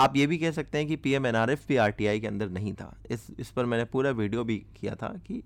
आप 0.00 0.16
ये 0.16 0.26
भी 0.26 0.38
कह 0.38 0.50
सकते 0.50 0.78
हैं 0.78 0.86
कि 0.86 0.96
पी 0.96 1.12
एम 1.12 1.28
भी 1.68 1.76
आर 1.76 1.90
टी 1.90 2.06
आई 2.06 2.20
के 2.20 2.26
अंदर 2.26 2.48
नहीं 2.50 2.72
था। 2.74 2.94
इस 3.10 3.26
इस 3.38 3.50
पर 3.50 3.64
मैंने 3.64 3.84
पूरा 3.86 4.10
वीडियो 4.12 4.44
भी 4.44 4.56
किया 4.76 4.94
था 4.94 5.08
कि 5.26 5.42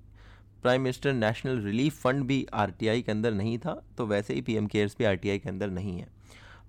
prime 0.62 0.82
minister 0.82 1.12
national 1.12 1.60
relief 1.62 2.00
fund 2.02 2.24
भी 2.24 2.46
आर 2.54 2.70
टी 2.70 2.88
आई 2.88 3.02
के 3.02 3.12
अंदर 3.12 3.32
नहीं 3.32 3.58
था 3.58 3.82
तो 3.98 4.06
वैसे 4.06 4.34
ही 4.34 4.40
पी 4.40 4.54
एम 4.54 4.66
केयर्स 4.66 4.96
भी 4.98 5.04
आर 5.04 5.14
टी 5.14 5.30
आई 5.30 5.38
के 5.38 5.48
अंदर 5.48 5.70
नहीं 5.70 5.98
है। 5.98 6.06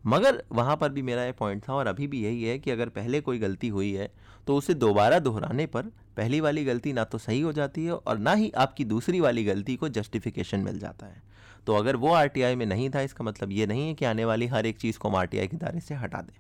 मगर 0.08 0.44
वहाँ 0.52 0.76
पर 0.78 0.90
भी 0.90 1.02
मेरा 1.02 1.24
ये 1.24 1.32
पॉइंट 1.32 1.64
था 1.70 1.74
और 1.74 1.88
अभी 1.88 2.08
भी 2.08 2.24
यही 2.24 2.44
है 2.44 2.58
कि 2.60 2.72
अगर 2.72 2.90
पहले 2.90 3.22
कोई 3.22 3.40
गलती 3.40 3.68
हुई 3.68 3.92
है 3.94 4.12
तो 4.48 4.56
उसे 4.56 4.74
दोबारा 4.74 5.20
दोहराने 5.20 5.66
पर 5.66 5.92
पहली 6.18 6.40
वाली 6.42 6.64
गलती 6.66 6.94
ना 6.94 7.04
तो 7.04 7.18
सही 7.18 7.42
हो 7.42 7.52
जाती 7.54 7.86
है 7.86 7.94
और 7.94 8.18
ना 8.18 8.34
ही 8.34 8.52
आपकी 8.58 8.86
दूसरी 8.86 9.20
वाली 9.20 9.44
गलती 9.46 9.76
को 9.76 9.90
जस्टिफिकेशन 9.90 10.60
मिल 10.60 10.80
जाता 10.80 11.06
है। 11.06 11.22
तो 11.68 11.76
अगर 11.76 11.96
वो 11.96 12.14
आरटीआई 12.14 12.56
में 12.56 12.66
नहीं 12.66 12.90
था, 12.90 13.02
इसका 13.02 13.24
मतलब 13.24 13.52
ये 13.52 13.66
नहीं 13.68 13.88
है 13.88 13.94
कि 13.94 14.06
आने 14.06 14.26
वाली 14.26 14.48
हर 14.48 14.66
एक 14.66 14.78
चीज़ 14.78 15.00
को 15.00 15.10
हम 15.10 15.16
आर 15.16 15.28
के 15.28 15.48
दायरे 15.48 15.80
से 15.80 15.96
हटा 15.96 16.22
दें। 16.22 16.34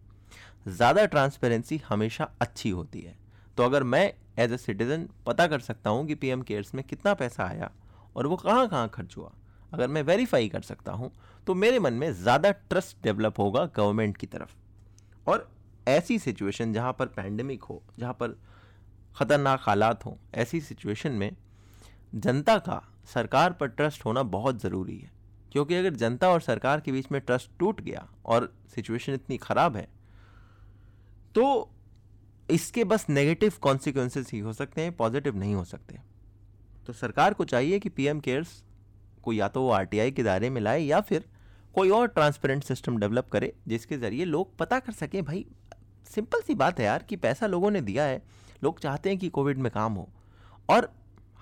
ज़्यादा 0.67 1.05
ट्रांसपेरेंसी 1.05 1.81
हमेशा 1.89 2.29
अच्छी 2.41 2.69
होती 2.69 3.01
है। 3.01 3.15
तो 3.57 3.63
अगर 3.63 3.83
मैं 3.85 4.11
एज 4.39 4.53
ए 4.53 4.57
सिटीज़न 4.57 5.07
पता 5.25 5.47
कर 5.47 5.59
सकता 5.59 5.89
हूँ 5.89 6.05
कि 6.07 6.15
पी 6.15 6.27
एम 6.27 6.41
केयर्स 6.41 6.73
में 6.75 6.83
कितना 6.83 7.13
पैसा 7.13 7.43
आया 7.45 7.71
और 8.15 8.27
वो 8.27 8.35
कहाँ 8.37 8.67
कहाँ 8.67 8.89
खर्च 8.89 9.15
हुआ, 9.17 9.31
अगर 9.73 9.87
मैं 9.87 10.01
वेरीफाई 10.03 10.49
कर 10.49 10.61
सकता 10.61 10.91
हूँ 10.91 11.11
तो 11.47 11.53
मेरे 11.55 11.79
मन 11.79 11.93
में 11.93 12.11
ज़्यादा 12.13 12.51
ट्रस्ट 12.51 12.97
डेवलप 13.03 13.39
होगा 13.39 13.65
गवर्नमेंट 13.75 14.17
की 14.17 14.27
तरफ़। 14.27 15.29
और 15.29 15.49
ऐसी 15.87 16.19
सिचुएशन 16.19 16.73
जहाँ 16.73 16.93
पर 16.93 17.05
पैंडमिक 17.07 17.63
हो, 17.63 17.81
जहाँ 17.99 18.13
पर 18.13 18.37
ख़तरनाक 19.17 19.59
हालात 19.63 20.05
हों, 20.05 20.13
ऐसी 20.35 20.61
सिचुएशन 20.61 21.11
में 21.11 21.31
जनता 22.15 22.57
का 22.59 22.81
सरकार 23.07 23.53
पर 23.53 23.67
ट्रस्ट 23.67 24.05
होना 24.05 24.23
बहुत 24.25 24.61
ज़रूरी 24.61 24.97
है। 24.97 25.11
क्योंकि 25.51 25.75
अगर 25.75 25.95
जनता 25.95 26.29
और 26.29 26.41
सरकार 26.41 26.79
के 26.79 26.91
बीच 26.91 27.11
में 27.11 27.19
ट्रस्ट 27.21 27.49
टूट 27.59 27.81
गया 27.81 28.07
और 28.25 28.53
सिचुएशन 28.75 29.13
इतनी 29.13 29.37
ख़राब 29.37 29.75
है 29.77 29.87
तो 31.35 31.69
इसके 32.49 32.83
बस 32.83 33.05
नेगेटिव 33.09 33.53
कॉन्सिक्वेंसेस 33.61 34.31
ही 34.33 34.39
हो 34.39 34.53
सकते 34.53 34.81
हैं 34.81 34.95
पॉजिटिव 34.95 35.35
नहीं 35.35 35.55
हो 35.55 35.63
सकते। 35.63 35.99
तो 36.87 36.93
सरकार 36.93 37.33
को 37.33 37.45
चाहिए 37.45 37.79
कि 37.79 37.89
पीएम 37.89 38.19
केयर्स 38.19 38.63
को 39.23 39.33
या 39.33 39.47
तो 39.47 39.61
वो 39.61 39.69
आरटीआई 39.71 40.11
के 40.11 40.23
दायरे 40.23 40.49
में 40.49 40.61
लाए 40.61 40.81
या 40.81 41.01
फिर 41.01 41.25
कोई 41.75 41.89
और 41.89 42.07
ट्रांसपेरेंट 42.07 42.63
सिस्टम 42.63 42.97
डेवलप 42.97 43.29
करे, 43.29 43.53
जिसके 43.67 43.97
ज़रिए 43.97 44.25
लोग 44.25 44.55
पता 44.57 44.79
कर 44.79 44.91
सकें, 44.91 45.23
भाई 45.25 45.45
सिंपल 46.05 46.41
सी 46.41 46.55
बात 46.55 46.79
है 46.79 46.85
यार 46.85 47.03
कि 47.03 47.15
पैसा 47.15 47.47
लोगों 47.47 47.71
ने 47.71 47.81
दिया 47.81 48.03
है, 48.03 48.21
लोग 48.63 48.79
चाहते 48.79 49.09
हैं 49.09 49.17
कि 49.19 49.29
कोविड 49.29 49.57
में 49.57 49.71
काम 49.71 49.93
हो। 49.93 50.09
और 50.69 50.91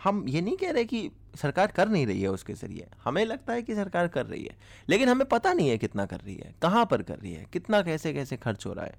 हम 0.03 0.25
ये 0.27 0.41
नहीं 0.41 0.57
कह 0.57 0.71
रहे 0.71 0.85
कि 0.85 1.09
सरकार 1.37 1.71
कर 1.71 1.89
नहीं 1.89 2.05
रही 2.07 2.21
है 2.21 2.29
उसके 2.29 2.53
ज़रिए। 2.53 2.87
हमें 3.03 3.23
लगता 3.25 3.53
है 3.53 3.61
कि 3.61 3.75
सरकार 3.75 4.07
कर 4.07 4.25
रही 4.25 4.43
है, 4.43 4.55
लेकिन 4.89 5.09
हमें 5.09 5.27
पता 5.27 5.53
नहीं 5.53 5.69
है 5.69 5.77
कितना 5.77 6.05
कर 6.05 6.19
रही 6.19 6.35
है, 6.35 6.53
कहाँ 6.61 6.85
पर 6.85 7.01
कर 7.03 7.19
रही 7.19 7.33
है, 7.33 7.45
कितना 7.53 7.81
कैसे 7.81 8.13
कैसे 8.13 8.37
खर्च 8.37 8.65
हो 8.65 8.73
रहा 8.73 8.85
है। 8.85 8.95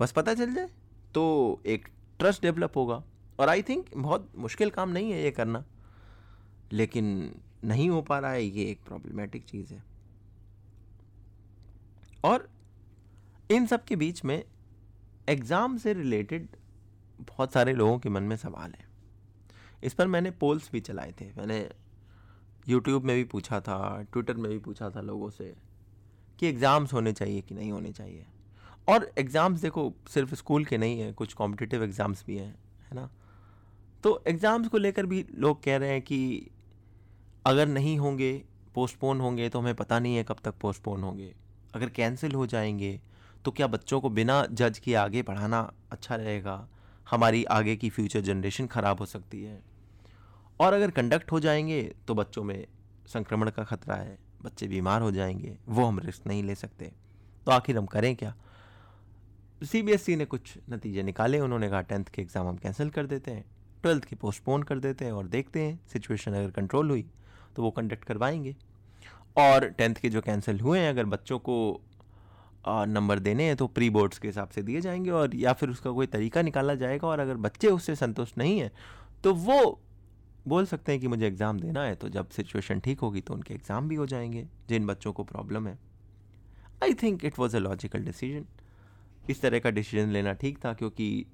बस 0.00 0.12
पता 0.12 0.34
चल 0.34 0.54
जाए 0.54 0.68
तो 1.14 1.60
एक 1.66 1.88
ट्रस्ट 2.18 2.42
डेवलप 2.42 2.76
होगा, 2.76 3.02
और 3.38 3.48
आई 3.48 3.62
थिंक 3.62 3.86
बहुत 3.96 4.30
मुश्किल 4.38 4.70
काम 4.70 4.90
नहीं 4.90 5.12
है 5.12 5.22
ये 5.22 5.30
करना, 5.30 5.64
लेकिन 6.72 7.34
नहीं 7.64 7.88
हो 7.90 8.02
पा 8.02 8.18
रहा 8.18 8.30
है, 8.32 8.44
ये 8.44 8.64
एक 8.64 8.80
प्रॉब्लमेटिक 8.86 9.44
चीज़ 9.44 9.72
है। 9.74 9.82
और 12.24 12.48
इन 13.50 13.66
सब 13.66 13.84
के 13.84 13.96
बीच 13.96 14.24
में 14.24 14.42
एग्ज़ाम 15.28 15.76
से 15.78 15.92
रिलेटेड 15.92 16.48
बहुत 17.20 17.52
सारे 17.52 17.72
लोगों 17.72 17.98
के 17.98 18.08
मन 18.08 18.22
में 18.22 18.36
सवाल 18.36 18.70
है। 18.70 18.86
इस 19.82 19.94
पर 19.94 20.06
मैंने 20.06 20.30
पोल्स 20.30 20.70
भी 20.72 20.80
चलाए 20.80 21.12
थे। 21.20 21.26
मैंने 21.36 21.68
यूट्यूब 22.66 23.04
में 23.04 23.14
भी 23.16 23.24
पूछा 23.24 23.60
था 23.60 24.06
ट्विटर 24.12 24.34
में 24.34 24.50
भी 24.50 24.58
पूछा 24.58 24.90
था 24.90 25.00
लोगों 25.00 25.30
से 25.30 25.54
कि 26.38 26.46
एग्ज़ाम्स 26.46 26.92
होने 26.92 27.12
चाहिए 27.12 27.40
कि 27.40 27.54
नहीं 27.54 27.70
होने 27.72 27.92
चाहिए। 27.92 28.26
और 28.88 29.10
एग्ज़ाम्स 29.18 29.60
देखो, 29.60 29.92
सिर्फ़ 30.10 30.34
स्कूल 30.34 30.64
के 30.64 30.78
नहीं 30.78 31.00
हैं, 31.00 31.12
कुछ 31.14 31.32
कॉम्पिटिटिव 31.32 31.82
एग्ज़ाम्स 31.84 32.24
भी 32.26 32.36
हैं, 32.36 32.54
है 32.82 32.94
ना? 32.94 33.08
तो 34.04 34.22
एग्ज़ाम्स 34.26 34.68
को 34.68 34.78
लेकर 34.78 35.06
भी 35.06 35.24
लोग 35.34 35.62
कह 35.62 35.76
रहे 35.76 35.90
हैं 35.90 36.02
कि 36.02 36.50
अगर 37.46 37.68
नहीं 37.68 37.98
होंगे 37.98 38.32
पोस्टपोन 38.74 39.20
होंगे 39.20 39.48
तो 39.48 39.58
हमें 39.58 39.74
पता 39.74 39.98
नहीं 39.98 40.16
है 40.16 40.24
कब 40.24 40.36
तक 40.44 40.54
पोस्टपोन 40.60 41.02
होंगे। 41.02 41.34
अगर 41.74 41.88
कैंसिल 41.90 42.34
हो 42.34 42.46
जाएँगे 42.46 43.00
तो 43.44 43.50
क्या 43.50 43.66
बच्चों 43.66 44.00
को 44.00 44.10
बिना 44.10 44.44
जज 44.52 44.78
के 44.78 44.94
आगे 44.94 45.22
पढ़ाना 45.22 45.60
अच्छा 45.92 46.16
रहेगा? 46.16 46.56
हमारी 47.08 47.44
आगे 47.44 47.76
की 47.76 47.90
फ्यूचर 47.90 48.20
जनरेशन 48.20 48.66
ख़राब 48.66 48.98
हो 48.98 49.06
सकती 49.06 49.42
है। 49.42 49.60
और 50.60 50.72
अगर 50.72 50.90
कंडक्ट 50.90 51.32
हो 51.32 51.40
जाएँगे 51.40 51.82
तो 52.08 52.14
बच्चों 52.14 52.44
में 52.44 52.66
संक्रमण 53.06 53.50
का 53.50 53.64
खतरा 53.64 53.94
है, 53.94 54.18
बच्चे 54.42 54.68
बीमार 54.68 55.02
हो 55.02 55.10
जाएँगे, 55.10 55.56
वो 55.68 55.84
हम 55.84 55.98
रिस्क 55.98 56.26
नहीं 56.26 56.42
ले 56.42 56.54
सकते। 56.54 56.92
तो 57.46 57.52
आखिर 57.52 57.78
हम 57.78 57.86
करें 57.86 58.14
क्या? 58.16 58.34
सी 59.62 59.82
बी 59.82 59.92
एस 59.92 60.08
ई 60.10 60.16
ने 60.16 60.24
कुछ 60.24 60.56
नतीजे 60.70 61.02
निकाले, 61.02 61.40
उन्होंने 61.40 61.68
कहा 61.68 61.80
टेंथ 61.82 62.04
के 62.04 62.22
एग्ज़ाम 62.22 62.46
हम 62.46 62.56
कैंसिल 62.56 62.90
कर 62.90 63.06
देते 63.06 63.30
हैं 63.30 63.44
ट्वेल्थ 63.82 64.04
के 64.04 64.16
पोस्टपोन 64.16 64.62
कर 64.62 64.78
देते 64.78 65.04
हैं 65.04 65.12
और 65.12 65.26
देखते 65.26 65.62
हैं 65.62 65.78
सिचुएशन 65.92 66.32
अगर 66.32 66.50
कंट्रोल 66.50 66.90
हुई 66.90 67.04
तो 67.56 67.62
वो 67.62 67.70
कंडक्ट 67.70 68.04
करवाएँगे। 68.04 68.54
और 69.36 69.68
टेंथ 69.68 69.94
के 69.94 70.08
जो 70.08 70.20
कैंसिल 70.20 70.60
हुए 70.60 70.78
हैं, 70.78 70.88
अगर 70.88 71.04
बच्चों 71.06 71.38
को 71.38 71.80
नंबर 72.64 73.18
देने 73.18 73.44
हैं 73.44 73.56
तो 73.56 73.66
प्री 73.66 73.88
बोर्ड्स 73.90 74.18
के 74.18 74.28
हिसाब 74.28 74.48
से 74.48 74.62
दिए 74.62 74.80
जाएँगे 74.80 75.10
और 75.10 75.34
या 75.36 75.52
फिर 75.52 75.70
उसका 75.70 75.90
कोई 75.90 76.06
तरीका 76.06 76.42
निकाला 76.42 76.74
जाएगा 76.74 77.08
और 77.08 77.20
अगर 77.20 77.36
बच्चे 77.38 77.68
उससे 77.68 77.94
संतुष्ट 77.96 78.38
नहीं 78.38 78.58
हैं 78.60 78.70
तो 79.24 79.34
वो 79.34 79.80
बोल 80.48 80.66
सकते 80.66 80.92
हैं 80.92 81.00
कि 81.00 81.08
मुझे 81.08 81.26
एग्ज़ाम 81.26 81.60
देना 81.60 81.82
है 81.82 81.94
तो 81.94 82.08
जब 82.08 82.28
सिचुएशन 82.30 82.80
ठीक 82.80 83.00
होगी 83.00 83.20
तो 83.20 83.34
उनके 83.34 83.54
एग्ज़ाम 83.54 83.88
भी 83.88 83.94
हो 83.94 84.06
जाएँगे, 84.06 84.46
जिन 84.68 84.86
बच्चों 84.86 85.12
को 85.12 85.24
प्रॉब्लम 85.24 85.66
है। 85.66 85.78
I 86.84 86.94
think 86.94 87.24
it 87.24 87.38
was 87.38 87.56
a 87.56 87.60
logical 87.60 88.04
decision 88.04 88.46
इस 89.30 89.40
तरह 89.40 89.58
का 89.58 89.70
डिसीज़न 89.70 90.08
लेना 90.08 90.32
ठीक 90.32 90.64
था, 90.64 90.72
क्योंकि 90.72 91.26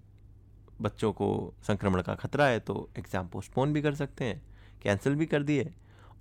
बच्चों 0.80 1.12
को 1.12 1.54
संक्रमण 1.62 2.02
का 2.02 2.14
खतरा 2.14 2.46
है 2.46 2.60
तो 2.60 2.88
एग्ज़ाम 2.98 3.28
पोस्टपोन 3.28 3.72
भी 3.72 3.82
कर 3.82 3.94
सकते 3.94 4.24
हैं 4.24 4.42
कैंसिल 4.82 5.14
भी 5.14 5.26
कर 5.26 5.42
दिए। 5.42 5.72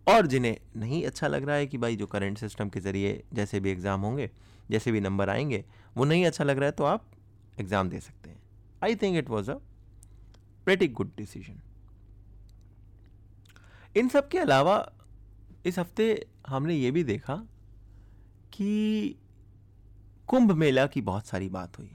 और 0.08 0.28
जिन्हें 0.28 0.58
नहीं 0.78 1.04
अच्छा 1.06 1.28
लग 1.28 1.44
रहा 1.44 1.56
है 1.56 1.68
कि 1.68 1.78
भाई 1.78 1.96
जो 1.96 2.08
करंट 2.08 2.38
सिस्टम 2.38 2.70
के 2.70 2.80
ज़रिए 2.80 3.24
जैसे 3.34 3.60
भी 3.60 3.72
एग्ज़ाम 3.72 4.02
होंगे, 4.02 4.30
जैसे 4.72 4.92
भी 4.92 5.00
नंबर 5.02 5.30
आएँगे, 5.30 5.64
वो 5.96 6.06
नहीं 6.06 6.26
अच्छा 6.26 6.44
लग 6.44 6.58
रहा 6.58 6.66
है 6.66 6.72
तो 6.72 6.84
आप 6.84 7.06
एग्ज़ाम 7.60 7.90
दे 7.90 8.00
सकते 8.00 8.30
हैं। 8.30 8.42
I 8.84 8.96
think 8.96 9.18
it 9.18 9.30
was 9.30 9.52
a 9.52 9.56
very 10.68 10.88
good 10.90 11.12
decision 11.18 11.62
इन 13.96 14.08
सब 14.10 14.28
के 14.28 14.38
अलावा 14.40 14.78
इस 15.66 15.80
हफ़्ते 15.80 16.26
हमने 16.48 16.76
ये 16.76 16.92
भी 16.92 17.04
देखा 17.04 17.36
कि 18.54 19.16
कुंभ 20.28 20.52
मेला 20.52 20.86
की 20.88 21.02
बहुत 21.02 21.28
सारी 21.28 21.50
बात 21.50 21.78
हुई। 21.80 21.90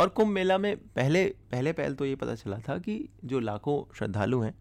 और 0.00 0.08
कुंभ 0.08 0.28
मेला 0.28 0.56
में 0.58 0.76
पहले 0.76 1.24
पहले 1.52 1.72
पहल 1.72 1.94
तो 1.94 2.04
ये 2.04 2.14
पता 2.16 2.34
चला 2.34 2.58
था 2.58 2.76
कि 2.78 3.08
जो 3.24 3.40
लाखों 3.40 3.82
श्रद्धालु 3.94 4.40
हैं 4.40 4.54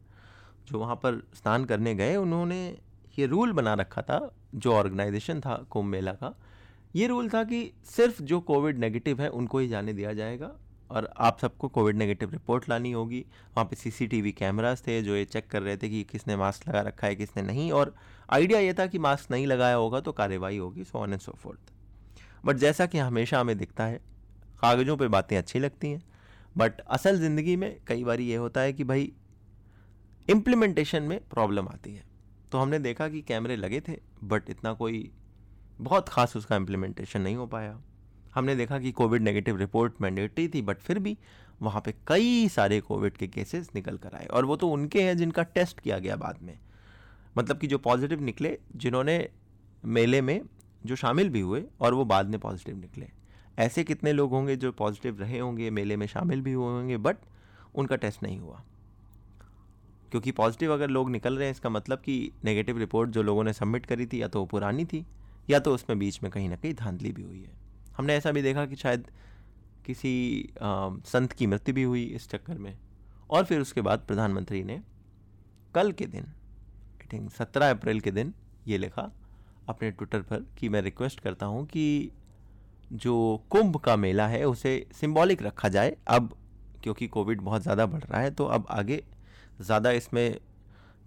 जो 0.68 0.80
वहाँ 0.80 0.96
पर 0.96 1.22
स्नान 1.34 1.66
करने 1.66 1.96
गए, 1.96 2.16
उन्होंने 2.16 2.66
ये 3.20 3.26
रूल 3.26 3.52
बना 3.52 3.74
रखा 3.74 4.02
था, 4.02 4.30
जो 4.56 4.74
ऑर्गेनाइजेशन 4.74 5.40
था 5.42 5.56
कुंभ 5.70 5.86
मेला 5.86 6.12
का, 6.14 6.34
ये 6.96 7.08
रूल 7.08 7.30
था 7.30 7.44
कि 7.44 7.72
सिर्फ़ 7.86 8.22
जो 8.24 8.40
कोविड 8.42 8.80
नेगेटिव 8.80 9.22
है, 9.22 9.30
उनको 9.30 9.60
ही 9.60 9.68
जाने 9.68 9.94
दिया 9.94 10.14
जाएगा 10.14 10.52
और 10.92 11.10
आप 11.18 11.38
सबको 11.40 11.68
कोविड 11.68 11.98
नेगेटिव 11.98 12.32
रिपोर्ट 12.32 12.68
लानी 12.70 12.92
होगी। 12.92 13.20
वहाँ 13.48 13.66
पे 13.66 13.76
सीसीटीवी 13.76 14.32
कैमरास 14.32 14.84
थे 14.88 15.02
जो 15.02 15.16
ये 15.16 15.26
चेक 15.26 15.48
कर 15.48 15.62
रहे 15.62 15.78
थे 15.78 15.90
कि 15.90 16.04
किसने 16.04 16.36
मास्क 16.36 16.68
लगा 16.70 16.82
रखा 16.82 17.08
है, 17.08 17.16
किसने 17.16 17.44
नहीं 17.44 17.72
और 17.72 17.94
आइडिया 18.30 18.60
ये 18.60 18.74
था 18.74 18.86
कि 18.88 19.00
मास्क 19.00 19.32
नहीं 19.32 19.48
लगाया 19.48 19.76
होगा 19.76 20.00
तो 20.00 20.12
कार्रवाई 20.12 20.58
होगी 20.58 20.84
so 20.84 20.98
on 21.00 21.12
and 21.12 21.22
so 21.22 21.32
forth 21.34 21.72
but 22.46 22.58
जैसा 22.58 22.86
कि 22.86 22.98
हमेशा 22.98 23.40
हमें 23.40 23.58
दिखता 23.58 23.84
है, 23.84 23.98
कागज़ों 24.62 24.98
पर 24.98 25.08
बातें 25.08 25.38
अच्छी 25.38 25.60
लगती 25.60 25.92
हैं, 25.92 26.04
बट 26.58 26.82
असल 26.82 27.20
ज़िंदगी 27.20 27.56
में 27.56 27.76
कई 27.88 28.04
बार 28.04 28.20
ये 28.22 28.36
होता 28.36 28.62
है 28.62 28.74
कि 28.74 28.84
भाई 28.84 29.12
इम्प्लीमेंटेशन 30.30 31.04
में 31.04 31.20
प्रॉब्लम 31.30 31.68
आती 31.68 31.94
है। 31.94 32.04
तो 32.52 32.58
हमने 32.58 32.80
देखा 32.80 33.08
कि 33.08 33.22
कैमरे 33.22 33.56
लगे 33.56 33.82
थे 33.82 33.98
बट 34.24 34.50
इतना 34.50 34.74
कोई 34.74 35.10
बहुत 35.82 36.10
ख़ास 36.10 36.36
उसका 36.38 36.56
इम्प्लीमेंटेशन 36.56 37.22
नहीं 37.22 37.36
हो 37.36 37.48
पाया। 37.48 37.80
हमने 38.36 38.56
देखा 38.56 38.80
कि 38.80 38.92
कोविड 38.92 39.22
नेगेटिव 39.22 39.58
रिपोर्ट 39.58 39.94
मैंडेटरी 40.02 40.48
थी 40.48 40.62
बट 40.62 40.78
फिर 40.78 41.00
भी 41.00 41.18
वहाँ 41.62 41.82
पे 41.82 41.94
कई 42.08 42.48
सारे 42.50 42.80
कोविड 42.82 43.18
के 43.18 43.28
केसेस 43.28 43.70
निकल 43.76 43.98
कर 43.98 44.16
आए। 44.16 44.26
और 44.26 44.46
वो 44.46 44.56
तो 44.56 44.70
उनके 44.70 45.04
हैं 45.04 45.18
जिनका 45.18 45.44
टेस्ट 45.44 45.80
किया 45.80 46.00
गया 46.00 46.16
बाद 46.16 46.42
में। 46.42 46.58
मतलब 47.38 47.58
कि 47.58 47.68
जो 47.68 47.78
पॉजिटिव 47.78 48.22
निकले, 48.22 48.58
जिन्होंने 48.76 49.30
मेले 49.86 50.22
में 50.22 50.42
जो 50.86 50.96
शामिल 50.96 51.30
भी 51.30 51.40
हुए, 51.40 51.64
और 51.82 51.94
वो 51.94 52.06
बाद 52.06 52.30
में 52.30 52.40
पॉजिटिव 52.40 52.78
निकले। 52.78 53.08
ऐसे 53.60 53.84
कितने 53.84 54.14
लोग 54.14 54.32
होंगे 54.32 54.56
जो 54.56 54.72
पॉजिटिव 54.72 55.20
रहे 55.20 55.40
होंगे, 55.40 55.70
मेले 55.70 55.98
में 55.98 56.08
शामिल 56.08 56.42
भी 56.42 56.54
हुए 56.54 56.66
होंगे 56.66 56.98
बट 56.98 57.18
उनका 57.76 57.96
टेस्ट 57.96 58.24
नहीं 58.24 58.40
हुआ। 58.40 58.64
क्योंकि 60.12 60.32
पॉजिटिव 60.32 60.74
अगर 60.74 60.90
लोग 60.90 61.10
निकल 61.10 61.38
रहे 61.38 61.46
हैं 61.46 61.52
इसका 61.52 61.70
मतलब 61.70 61.98
कि 61.98 62.32
नेगेटिव 62.46 62.78
रिपोर्ट 62.78 63.10
जो 63.10 63.24
लोगों 63.24 63.44
ने 63.44 63.54
सबमिट 63.54 63.86
करी 63.86 64.06
थी 64.06 64.22
या 64.22 64.28
तो 64.28 64.40
वो 64.40 64.46
पुरानी 64.46 64.86
थी 64.86 65.06
या 65.50 65.60
तो 65.60 65.74
उसमें 65.74 65.98
बीच 66.00 66.22
में 66.24 66.32
कहीं 66.32 66.50
ना 66.50 66.56
कहीं 66.56 66.74
धांधली 66.74 67.12
भी 67.12 67.22
हुई 67.22 67.42
है। 67.42 67.52
हमने 67.98 68.16
ऐसा 68.16 68.32
भी 68.32 68.42
देखा 68.42 68.66
कि 68.66 68.76
शायद 68.76 69.08
किसी 69.86 70.14
आ, 70.62 70.90
संत 71.06 71.34
की 71.34 71.48
मृत्यु 71.48 71.76
भी 71.76 71.84
हुई 71.84 72.04
इस 72.06 72.30
चक्कर 72.30 72.58
में। 72.58 72.78
और 73.30 73.46
फिर 73.46 73.62
उसके 73.62 73.82
बाद 73.82 74.00
प्रधानमंत्री 74.00 74.64
ने 74.64 74.82
कल 75.76 75.92
के 75.92 76.06
दिन 76.06 76.24
आई 76.24 77.08
थिंक 77.14 77.32
सत्रह 77.32 77.70
अप्रैल 77.72 78.00
के 78.00 78.12
दिन 78.12 78.34
ये 78.68 78.78
लिखा 78.78 79.12
अपने 79.70 79.92
ट्विटर 79.92 80.22
पर 80.22 80.46
कि 80.58 80.70
मैं 80.70 80.82
रिक्वेस्ट 80.82 81.20
करता 81.20 81.46
हूँ 81.46 81.66
कि 81.66 82.12
जो 82.94 83.16
कुंभ 83.50 83.78
का 83.78 83.96
मेला 83.96 84.28
है 84.28 84.44
उसे 84.44 84.86
सिंबॉलिक 84.94 85.44
रखा 85.44 85.70
जाए 85.70 85.96
अब 86.08 86.36
क्योंकि 86.84 87.08
कोविड 87.08 87.42
बहुत 87.42 87.62
ज़्यादा 87.62 87.86
बढ़ 87.86 88.04
रहा 88.04 88.22
है 88.22 88.32
तो 88.32 88.46
अब 88.46 88.66
आगे 88.70 89.04
ज़्यादा 89.62 89.92
इसमें 89.92 90.40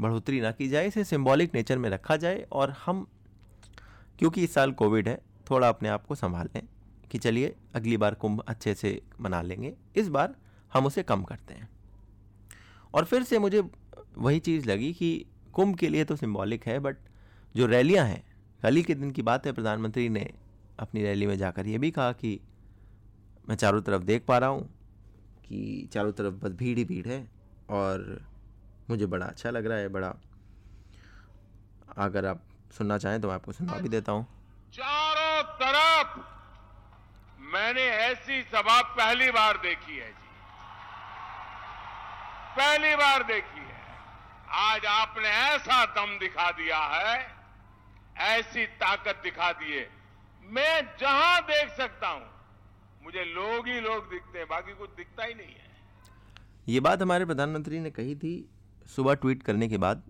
बढ़ोतरी 0.01 0.41
ना 0.41 0.51
की 0.51 0.69
जाए, 0.69 0.87
इसे 0.87 1.05
सिंबॉलिक 1.05 1.55
नेचर 1.55 1.79
में 1.79 1.89
रखा 1.91 2.17
जाए 2.17 2.47
और 2.53 2.71
हम, 2.87 3.07
क्योंकि 4.19 4.45
इस 4.45 4.55
साल 4.55 4.73
कोविड 4.73 5.09
है, 5.09 5.19
थोड़ा 5.51 5.69
अपने 5.69 5.89
आप 5.89 6.07
को 6.07 6.15
संभाल 6.15 6.49
लें 6.55 6.63
कि 7.11 7.19
चलिए, 7.19 7.55
अगली 7.75 7.97
बार 7.97 8.15
कुंभ 8.15 8.43
अच्छे 8.49 8.75
से 8.75 9.01
मना 9.21 9.43
लेंगे। 9.43 9.75
इस 9.97 10.09
बार 10.09 10.35
हम 10.73 10.87
उसे 10.87 11.03
कम 11.03 11.23
करते 11.23 11.55
हैं। 11.55 11.69
और 12.95 13.05
फिर 13.05 13.23
से 13.23 13.39
मुझे 13.39 13.63
वही 14.19 14.39
चीज़ 14.39 14.69
लगी 14.69 14.93
कि 14.93 15.27
कुंभ 15.53 15.77
के 15.77 15.89
लिए 15.89 16.05
तो 16.05 16.17
सिंबॉलिक 16.17 16.67
है 16.67 16.79
बट 16.79 16.97
जो 17.55 17.67
रैलियाँ 17.67 18.07
हैं 18.07 18.23
कल 18.63 18.77
ही 18.77 18.83
के 18.83 18.95
दिन 18.95 19.11
की 19.11 19.23
बात 19.23 19.47
है, 19.47 19.53
प्रधानमंत्री 19.53 20.09
ने 20.09 20.31
अपनी 20.79 21.03
रैली 21.03 21.27
में 21.27 21.37
जाकर 21.39 21.67
ये 21.67 21.79
भी 21.79 21.91
कहा 21.91 22.13
कि 22.13 22.39
मैं 23.49 23.57
चारों 23.57 23.83
तरफ़ 23.83 24.03
देख 24.03 24.25
पा 24.25 24.39
रहा 24.39 24.49
हूँ 24.49 24.63
कि 25.47 25.89
चारों 25.93 26.13
तरफ़ 26.13 26.35
बस 26.35 26.53
भीड़ 26.53 26.79
ही 26.79 26.85
भीड़ 26.85 27.07
है 27.09 27.27
और 27.71 28.27
मुझे 28.91 29.07
बड़ा 29.07 29.27
अच्छा 29.27 29.51
लग 29.51 29.67
रहा 29.67 29.79
है 29.79 29.89
बड़ा। 29.89 30.15
अगर 31.99 32.27
आप 32.27 32.41
सुनना 32.73 32.99
चाहें 32.99 33.21
तो 33.21 33.29
मैं 33.29 33.35
आपको 33.35 33.53
सुनवा 33.53 33.79
भी 33.79 33.89
देता 33.89 34.13
हूँ। 34.13 34.27
चारों 34.75 35.43
तरफ़ 35.59 36.19
मैंने 37.53 37.83
ऐसी 37.83 38.43
सभा 38.45 38.81
पहली 38.95 39.31
बार 39.31 39.57
देखी 39.57 39.97
है 39.97 40.09
जी। 40.09 40.29
पहली 42.57 42.95
बार 42.97 43.23
देखी 43.23 43.61
है। 43.61 43.83
आज 44.61 44.87
आपने 44.87 45.29
ऐसा 45.29 45.85
दम 45.95 46.19
दिखा 46.19 46.51
दिया 46.51 46.79
है 46.79 47.17
ऐसी 48.31 48.67
ताकत 48.81 49.21
दिखा 49.23 49.51
दी 49.53 49.73
है। 49.73 49.89
मैं 50.45 50.97
जहाँ 51.01 51.41
देख 51.43 51.77
सकता 51.77 52.09
हूँ 52.09 52.27
मुझे 53.05 53.25
लोग 53.25 53.69
ही 53.69 53.81
लोग 53.81 54.11
दिखते 54.11 54.39
हैं 54.39 54.47
बाकी 54.49 54.75
कुछ 54.75 54.91
दिखता 54.97 55.25
ही 55.25 55.35
नहीं 55.35 55.55
है। 55.55 55.73
ये 56.69 56.81
बात 56.81 57.03
हमारे 57.03 57.25
प्रधानमंत्री 57.25 57.79
ने 57.79 57.91
कही 57.91 58.15
थी 58.17 58.35
सुबह 58.87 59.15
ट्वीट 59.15 59.43
करने 59.43 59.69
के 59.69 59.79
बाद 59.79 60.03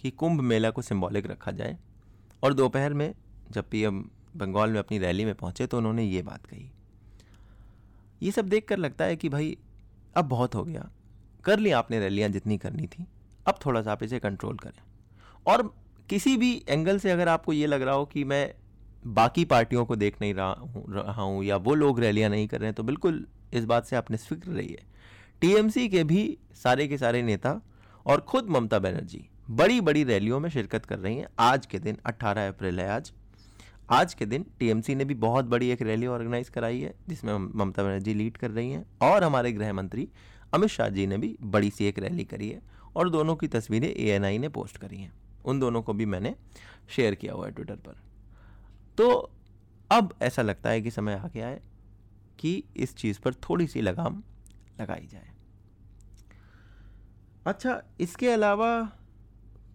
कि 0.00 0.10
कुंभ 0.10 0.40
मेला 0.40 0.70
को 0.70 0.82
सिंबॉलिक 0.82 1.26
रखा 1.26 1.50
जाए। 1.50 1.78
और 2.42 2.54
दोपहर 2.54 2.94
में 2.94 3.14
जब 3.50 3.68
पीएम 3.70 4.04
बंगाल 4.36 4.70
में 4.70 4.78
अपनी 4.78 4.98
रैली 4.98 5.24
में 5.24 5.34
पहुँचे 5.34 5.66
तो 5.66 5.78
उन्होंने 5.78 6.04
ये 6.04 6.22
बात 6.22 6.46
कही। 6.46 6.70
ये 8.22 8.30
सब 8.30 8.48
देख 8.48 8.68
कर 8.68 8.78
लगता 8.78 9.04
है 9.04 9.16
कि 9.16 9.28
भाई, 9.28 9.56
अब 10.16 10.24
बहुत 10.24 10.54
हो 10.54 10.64
गया। 10.64 10.88
कर 11.44 11.58
लिया 11.58 11.78
आपने 11.78 12.00
रैलियाँ 12.00 12.28
जितनी 12.28 12.58
करनी 12.58 12.86
थी। 12.86 13.06
अब 13.46 13.58
थोड़ा 13.66 13.82
सा 13.82 13.92
आप 13.92 14.02
इसे 14.02 14.18
कंट्रोल 14.18 14.56
करें। 14.56 14.82
और 15.46 15.74
किसी 16.10 16.36
भी 16.36 16.64
एंगल 16.68 16.98
से 16.98 17.10
अगर 17.10 17.28
आपको 17.28 17.52
ये 17.52 17.66
लग 17.66 17.82
रहा 17.82 17.94
हो 17.94 18.04
कि 18.04 18.24
मैं 18.24 18.54
बाकी 19.06 19.44
पार्टियों 19.44 19.84
को 19.84 19.96
देख 19.96 20.20
नहीं 20.20 20.34
रहा 20.34 20.52
हूँ 20.52 20.84
रहा 20.88 21.22
हूँ 21.22 21.44
या 21.44 21.56
वो 21.56 21.74
लोग 21.74 22.00
रैलियाँ 22.00 22.30
नहीं 22.30 22.46
कर 22.48 22.58
रहे 22.58 22.66
हैं 22.66 22.74
तो 22.74 22.82
बिल्कुल 22.82 23.26
इस 23.52 23.64
बात 23.64 23.86
से 23.86 23.96
आप 23.96 24.10
निस्फिक्र 24.10 24.50
रहिए। 24.50 24.82
टीएमसी 25.40 25.88
के 25.88 26.04
भी 26.04 26.38
सारे 26.54 26.86
के 26.88 26.98
सारे 26.98 27.22
नेता 27.22 27.60
और 28.06 28.20
खुद 28.20 28.48
ममता 28.48 28.78
बनर्जी 28.78 29.28
बड़ी 29.50 29.80
बड़ी 29.80 30.04
रैलियों 30.04 30.40
में 30.40 30.50
शिरकत 30.50 30.84
कर 30.84 30.98
रही 30.98 31.16
हैं। 31.16 31.28
आज 31.38 31.66
के 31.66 31.78
दिन 31.78 31.98
18 32.06 32.48
अप्रैल 32.48 32.80
है 32.80 32.88
आज। 32.88 33.12
आज 33.90 34.14
के 34.14 34.26
दिन 34.26 34.46
टीएमसी 34.58 34.94
ने 34.94 35.04
भी 35.04 35.14
बहुत 35.14 35.44
बड़ी 35.44 35.70
एक 35.70 35.82
रैली 35.82 36.06
ऑर्गेनाइज 36.06 36.48
कराई 36.48 36.80
है, 36.80 36.94
जिसमें 37.08 37.34
ममता 37.34 37.82
बनर्जी 37.82 38.14
लीड 38.14 38.36
कर 38.36 38.50
रही 38.50 38.70
हैं 38.70 38.98
और 39.02 39.24
हमारे 39.24 39.52
गृह 39.52 39.72
मंत्री 39.72 40.08
अमित 40.54 40.70
शाह 40.70 40.88
जी 40.88 41.06
ने 41.06 41.18
भी 41.18 41.38
बड़ी 41.42 41.70
सी 41.70 41.84
एक 41.84 41.98
रैली 41.98 42.24
करी 42.24 42.48
है 42.48 42.62
और 42.96 43.10
दोनों 43.10 43.36
की 43.36 43.48
तस्वीरें 43.48 43.88
एएनआई 43.88 44.38
ने 44.38 44.48
पोस्ट 44.48 44.76
करी 44.76 44.96
हैं। 44.96 45.12
उन 45.44 45.60
दोनों 45.60 45.82
को 45.82 45.92
भी 45.92 46.06
मैंने 46.06 46.34
शेयर 46.88 47.14
किया 47.14 47.32
हुआ 47.32 47.46
है 47.46 47.52
ट्विटर 47.52 47.76
पर। 47.76 48.02
तो 48.98 49.30
अब 49.90 50.14
ऐसा 50.22 50.42
लगता 50.42 50.70
है 50.70 50.82
कि 50.82 50.90
समय 50.90 51.14
आ 51.14 51.28
गया 51.28 51.46
है 51.46 51.62
कि 52.38 52.64
इस 52.76 52.96
चीज़ 52.96 53.20
पर 53.20 53.34
थोड़ी 53.34 53.66
सी 53.66 53.80
लगाम 53.80 54.22
लगाई 54.80 55.06
जाए। 55.06 55.31
अच्छा 57.46 57.80
इसके 58.00 58.28
अलावा 58.30 58.82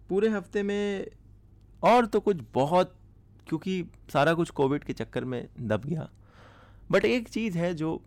पूरे 0.08 0.28
हफ़्ते 0.28 0.62
में 0.62 1.06
और 1.82 2.06
तो 2.06 2.20
कुछ 2.20 2.36
बहुत, 2.54 2.94
क्योंकि 3.48 3.84
सारा 4.12 4.34
कुछ 4.34 4.50
कोविड 4.50 4.84
के 4.84 4.92
चक्कर 4.92 5.24
में 5.24 5.48
दब 5.60 5.84
गया। 5.84 6.08
बट 6.90 7.04
एक 7.04 7.28
चीज़ 7.28 7.58
है 7.58 7.72
जो 7.74 8.00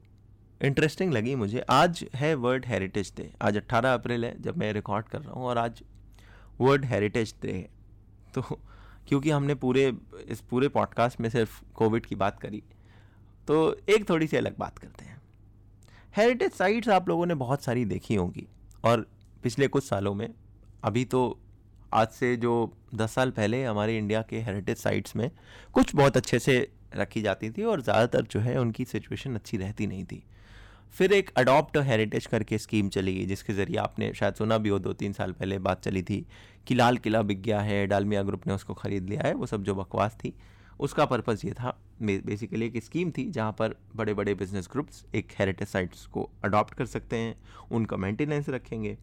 इंटरेस्टिंग 0.61 1.13
लगी 1.13 1.35
मुझे। 1.35 1.59
आज 1.69 2.05
है 2.15 2.33
वर्ल्ड 2.35 2.65
हेरिटेज 2.65 3.13
डे 3.17 3.31
आज 3.41 3.57
18 3.57 3.93
अप्रैल 3.93 4.25
है, 4.25 4.35
जब 4.41 4.57
मैं 4.57 4.71
रिकॉर्ड 4.73 5.07
कर 5.07 5.21
रहा 5.21 5.33
हूँ 5.33 5.45
और 5.45 5.57
आज 5.57 5.83
वर्ल्ड 6.59 6.85
हेरिटेज 6.85 7.35
डे 7.41 7.51
है। 7.51 7.69
तो 8.35 8.41
क्योंकि 9.07 9.29
हमने 9.29 9.55
पूरे, 9.55 9.93
इस 10.27 10.41
पूरे 10.41 10.67
पॉडकास्ट 10.69 11.21
में 11.21 11.29
सिर्फ़ 11.29 11.61
कोविड 11.75 12.05
की 12.05 12.15
बात 12.15 12.39
करी 12.39 12.63
तो 13.47 13.75
एक 13.89 14.09
थोड़ी 14.09 14.27
सी 14.27 14.37
अलग 14.37 14.57
बात 14.57 14.77
करते 14.77 15.05
हैं। 15.05 15.21
हेरिटेज 16.15 16.51
साइट्स 16.51 16.89
आप 16.89 17.09
लोगों 17.09 17.25
ने 17.25 17.35
बहुत 17.37 17.63
सारी 17.63 17.85
देखी 17.85 18.15
होंगी 18.15 18.47
और 18.85 19.07
पिछले 19.43 19.67
कुछ 19.67 19.83
सालों 19.83 20.13
में, 20.13 20.29
अभी 20.83 21.05
तो 21.05 21.39
आज 21.93 22.07
से 22.09 22.35
जो 22.37 22.51
दस 22.95 23.13
साल 23.13 23.31
पहले 23.31 23.63
हमारे 23.63 23.97
इंडिया 23.97 24.21
के 24.21 24.39
हेरिटेज 24.41 24.77
साइट्स 24.77 25.15
में 25.15 25.29
कुछ 25.73 25.95
बहुत 25.95 26.17
अच्छे 26.17 26.39
से 26.39 26.55
रखी 26.95 27.21
जाती 27.21 27.49
थी 27.49 27.63
और 27.63 27.81
ज़्यादातर 27.81 28.27
जो 28.31 28.39
है 28.39 28.59
उनकी 28.59 28.85
सिचुएशन 28.85 29.35
अच्छी 29.35 29.57
रहती 29.57 29.87
नहीं 29.87 30.03
थी। 30.05 30.23
फिर 30.95 31.13
एक 31.13 31.31
अडॉप्ट 31.37 31.77
हेरिटेज 31.79 32.25
करके 32.25 32.57
स्कीम 32.57 32.89
चली 32.89 33.13
गई, 33.15 33.25
जिसके 33.25 33.53
ज़रिए 33.53 33.77
आपने 33.77 34.13
शायद 34.13 34.33
सुना 34.33 34.57
भी 34.57 34.69
हो 34.69 34.79
दो 34.79 34.93
तीन 34.93 35.13
साल 35.13 35.31
पहले 35.31 35.59
बात 35.59 35.83
चली 35.83 36.01
थी 36.03 36.25
कि 36.67 36.75
लाल 36.75 36.97
किला 36.97 37.21
बिक 37.21 37.41
गया 37.41 37.59
है, 37.61 37.85
डालमिया 37.87 38.23
ग्रुप 38.23 38.47
ने 38.47 38.53
उसको 38.53 38.73
ख़रीद 38.73 39.09
लिया 39.09 39.21
है, 39.21 39.33
वो 39.33 39.45
सब 39.45 39.63
जो 39.63 39.75
बकवास 39.75 40.15
थी, 40.15 40.33
उसका 40.79 41.05
पर्पज़ 41.05 41.45
ये 41.47 41.53
था 41.53 41.77
बेसिकली 42.01 42.65
एक 42.65 42.83
स्कीम 42.83 43.11
थी 43.11 43.29
जहाँ 43.29 43.51
पर 43.51 43.75
बड़े 43.95 44.13
बड़े 44.13 44.33
बिज़नेस 44.35 44.67
ग्रुप्स 44.71 45.05
एक 45.15 45.31
हेरिटेज 45.39 45.67
साइट्स 45.67 46.05
को 46.05 46.29
अडॉप्ट 46.43 46.73
कर 46.73 46.85
सकते 46.87 47.17
हैं, 47.17 47.35
उनका 47.71 47.97
मेंटेनेंस 47.97 48.49
रखेंगे। 48.49 48.97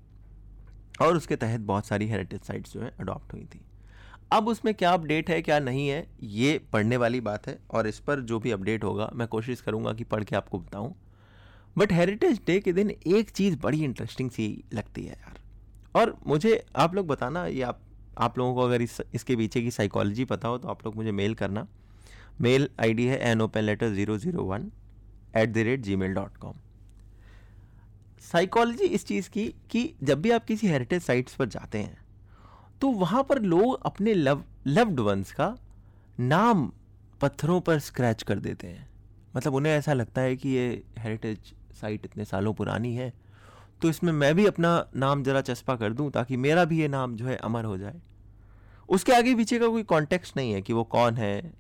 और 1.01 1.17
उसके 1.17 1.37
तहत 1.37 1.61
बहुत 1.61 1.87
सारी 1.87 2.09
हेरिटेज 2.09 2.41
साइट्स 2.41 2.73
जो 2.73 2.81
है 2.81 2.93
अडॉप्ट 3.01 3.33
हुई 3.33 3.45
थी। 3.45 3.61
अब 4.33 4.49
उसमें 4.49 4.75
क्या 4.75 4.93
अपडेट 4.93 5.31
है, 5.31 5.41
क्या 5.43 5.59
नहीं 5.59 5.89
है, 5.89 6.07
ये 6.23 6.59
पढ़ने 6.73 6.97
वाली 6.97 7.21
बात 7.21 7.47
है 7.49 7.59
और 7.71 7.87
इस 7.87 7.99
पर 7.99 8.21
जो 8.21 8.39
भी 8.39 8.51
अपडेट 8.51 8.85
होगा, 8.85 9.11
मैं 9.15 9.29
कोशिश 9.29 9.61
करूँगा 9.61 9.93
कि 9.93 10.05
पढ़ 10.05 10.25
के 10.25 10.37
आपको 10.37 10.59
बताऊँ। 10.59 10.95
बट 11.77 11.93
हेरिटेज 11.93 12.41
डे 12.47 12.59
के 12.61 12.73
दिन 12.73 12.91
एक 12.91 13.31
चीज़ 13.31 13.59
बड़ी 13.59 13.83
इंटरेस्टिंग 13.85 14.31
सी 14.31 14.65
लगती 14.75 15.05
है 15.05 15.13
यार। 15.13 15.39
और 15.95 16.17
मुझे 16.27 16.65
आप 16.77 16.95
लोग 16.95 17.07
बताना, 17.07 17.47
ये 17.47 17.63
आप 17.63 17.81
आप 18.19 18.39
लोगों 18.39 18.55
को 18.55 18.61
अगर 18.61 18.83
इस, 18.83 19.01
इसके 19.15 19.37
पीछे 19.37 19.61
की 19.63 19.71
साइकोलॉजी 19.71 20.25
पता 20.25 20.49
हो 20.49 20.59
तो 20.59 20.69
आप 20.69 20.85
लोग 20.87 20.97
मुझे 20.97 21.13
मेल 21.13 21.35
करना। 21.35 21.67
मेल 22.41 22.69
आईडी 22.81 23.05
है 23.07 23.19
an 23.31 23.41
open 23.41 23.61
letter 23.61 23.93
zero 23.95 24.17
zero 24.19 24.43
one 24.45 24.71
at 25.37 25.49
the 25.49 25.59
rate 25.59 25.81
Gmail 25.97 26.15
dot 26.15 26.37
com 26.37 26.55
psychology 28.23 28.85
इस 28.87 29.07
चीज़ 29.07 29.29
की 29.31 29.45
कि 29.71 29.93
जब 30.03 30.21
भी 30.23 30.31
आप 30.31 30.45
किसी 30.45 30.67
हेरिटेज 30.67 31.03
साइट्स 31.03 31.35
पर 31.35 31.47
जाते 31.49 31.79
हैं 31.79 31.97
तो 32.81 32.89
वहाँ 32.91 33.23
पर 33.23 33.41
लोग 33.43 33.87
अपने 33.87 34.15
लव 34.15 34.43
लव्ड 34.67 35.01
वंस 35.01 35.33
का 35.33 35.55
नाम 36.21 36.71
पत्थरों 37.21 37.61
पर 37.61 37.79
स्क्रैच 37.81 38.23
कर 38.23 38.39
देते 38.39 38.67
हैं। 38.67 38.89
मतलब 39.37 39.55
उन्हें 39.55 39.73
ऐसा 39.73 39.93
लगता 39.93 40.21
है 40.21 40.37
कि 40.37 40.49
ये 40.49 40.83
हेरिटेज 40.99 41.53
साइट 41.81 42.05
इतने 42.05 42.25
सालों 42.25 42.53
पुरानी 42.55 42.95
है 42.95 43.13
तो 43.83 43.89
इसमें 43.89 44.13
मैं 44.13 44.35
भी 44.35 44.47
अपना 44.47 44.71
नाम 44.97 45.23
ज़रा 45.23 45.41
चस्पा 45.41 45.77
कर 45.77 45.93
दूँ 45.93 46.11
ताकि 46.11 46.37
मेरा 46.39 46.65
भी 46.65 46.81
ये 46.81 46.89
नाम 46.89 47.17
जो 47.17 47.27
है 47.27 47.37
अमर 47.37 47.65
हो 47.65 47.77
जाए। 47.79 48.01
उसके 48.89 49.13
आगे 49.13 49.35
पीछे 49.35 49.59
का 49.59 49.69
कोई 49.69 49.83
कॉन्टेक्स्ट 49.85 50.37
नहीं 50.37 50.53
है 50.53 50.63
कि 50.63 50.73
वो 50.73 50.85
कौन 50.87 51.17
है। 51.17 51.53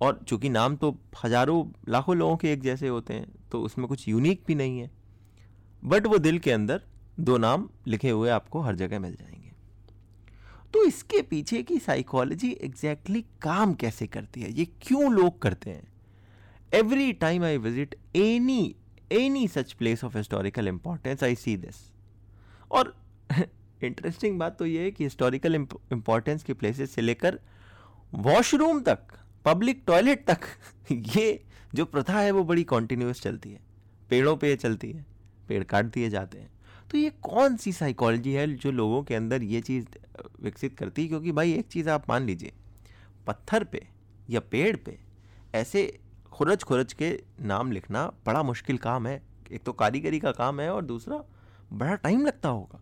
और 0.00 0.20
चूँकि 0.28 0.48
नाम 0.48 0.76
तो 0.76 0.90
हज़ारों, 1.24 1.64
लाखों 1.88 2.16
लोगों 2.16 2.36
के 2.36 2.52
एक 2.52 2.62
जैसे 2.62 2.88
होते 2.88 3.14
हैं 3.14 3.26
तो 3.52 3.60
उसमें 3.62 3.86
कुछ 3.88 4.06
यूनिक 4.08 4.42
भी 4.46 4.54
नहीं 4.54 4.78
है। 4.80 4.90
बट 5.84 6.06
वो 6.06 6.18
दिल 6.18 6.38
के 6.38 6.50
अंदर 6.50 6.82
दो 7.20 7.36
नाम 7.38 7.68
लिखे 7.86 8.10
हुए 8.10 8.30
आपको 8.30 8.60
हर 8.60 8.74
जगह 8.74 9.00
मिल 9.00 9.14
जाएँगे। 9.14 9.52
तो 10.72 10.84
इसके 10.84 11.22
पीछे 11.22 11.62
की 11.62 11.78
साइकोलॉजी 11.78 12.50
एग्जैक्टली 12.52 13.22
काम 13.42 13.74
कैसे 13.74 14.06
करती 14.06 14.42
है? 14.42 14.52
ये 14.52 14.64
क्यों 14.64 15.12
लोग 15.12 15.42
करते 15.42 15.70
हैं? 15.70 15.88
Every 16.74 17.12
time 17.12 17.44
I 17.44 17.56
visit 17.56 17.94
any 18.16 18.76
any 19.12 19.48
such 19.48 19.72
place 19.72 20.04
of 20.04 20.16
historical 20.16 20.68
importance 20.68 21.22
I 21.22 21.34
see 21.34 21.56
this 21.56 21.74
और 22.70 22.96
इंटरेस्टिंग 23.84 24.38
बात 24.38 24.58
तो 24.58 24.66
ये 24.66 24.82
है 24.82 24.90
कि 24.90 25.04
हिस्टोरिकल 25.04 25.54
इंपॉर्टेंस 25.54 26.42
के 26.42 26.54
प्लेसेस 26.54 26.90
से 26.90 27.02
लेकर 27.02 27.40
वॉशरूम 28.14 28.80
तक 28.80 28.98
पब्लिक 29.44 29.82
टॉयलेट 29.86 30.30
तक, 30.30 30.40
ये 30.92 31.44
जो 31.74 31.84
प्रथा 31.84 32.20
है 32.20 32.30
वो 32.30 32.44
बड़ी 32.44 32.64
कॉन्टिन्यूस 32.64 33.22
चलती 33.22 33.50
है। 33.50 33.60
पेड़ों 34.10 34.36
पे 34.36 34.56
चलती 34.56 34.92
है। 34.92 35.17
पेड़ 35.48 35.62
काट 35.64 35.84
दिए 35.84 36.10
जाते 36.10 36.38
हैं। 36.38 36.50
तो 36.90 36.98
ये 36.98 37.10
कौन 37.22 37.56
सी 37.56 37.72
साइकोलॉजी 37.72 38.32
है 38.32 38.46
जो 38.54 38.70
लोगों 38.70 39.02
के 39.02 39.14
अंदर 39.14 39.42
ये 39.42 39.60
चीज़ 39.60 39.86
विकसित 40.42 40.76
करती 40.78 41.02
है? 41.02 41.08
क्योंकि 41.08 41.32
भाई 41.32 41.52
एक 41.52 41.66
चीज़ 41.66 41.90
आप 41.90 42.08
मान 42.08 42.22
लीजिए, 42.22 42.52
पत्थर 43.26 43.64
पे 43.64 43.86
या 44.30 44.40
पेड़ 44.40 44.76
पे 44.76 44.98
ऐसे 45.54 45.98
खुरच 46.32 46.62
खुरच 46.62 46.92
के 46.92 47.10
नाम 47.40 47.72
लिखना 47.72 48.06
बड़ा 48.26 48.42
मुश्किल 48.42 48.78
काम 48.78 49.06
है। 49.06 49.22
एक 49.52 49.62
तो 49.62 49.72
कारीगरी 49.72 50.20
का 50.20 50.32
काम 50.32 50.60
है 50.60 50.70
और 50.70 50.84
दूसरा 50.84 51.22
बड़ा 51.72 51.94
टाइम 51.94 52.26
लगता 52.26 52.48
होगा। 52.48 52.80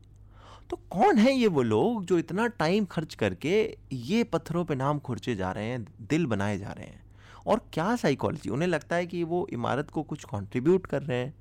तो 0.70 0.76
कौन 0.90 1.18
है 1.18 1.32
ये 1.32 1.46
वो 1.46 1.62
लोग 1.62 2.04
जो 2.04 2.18
इतना 2.18 2.46
टाइम 2.46 2.84
खर्च 2.84 3.14
करके 3.14 3.76
ये 3.92 4.22
पत्थरों 4.24 4.64
पे 4.64 4.74
नाम 4.74 4.98
खुर्चे 4.98 5.34
जा 5.34 5.50
रहे 5.52 5.64
हैं, 5.64 5.86
दिल 6.00 6.26
बनाए 6.26 6.58
जा 6.58 6.72
रहे 6.72 6.86
हैं? 6.86 7.04
और 7.46 7.60
क्या 7.72 7.94
साइकोलॉजी 7.96 8.50
उन्हें 8.50 8.68
लगता 8.68 8.96
है 8.96 9.06
कि 9.06 9.22
वो 9.24 9.46
इमारत 9.52 9.90
को 9.90 10.02
कुछ 10.02 10.24
कंट्रीब्यूट 10.24 10.86
कर 10.86 11.02
रहे 11.02 11.18
हैं? 11.18 11.34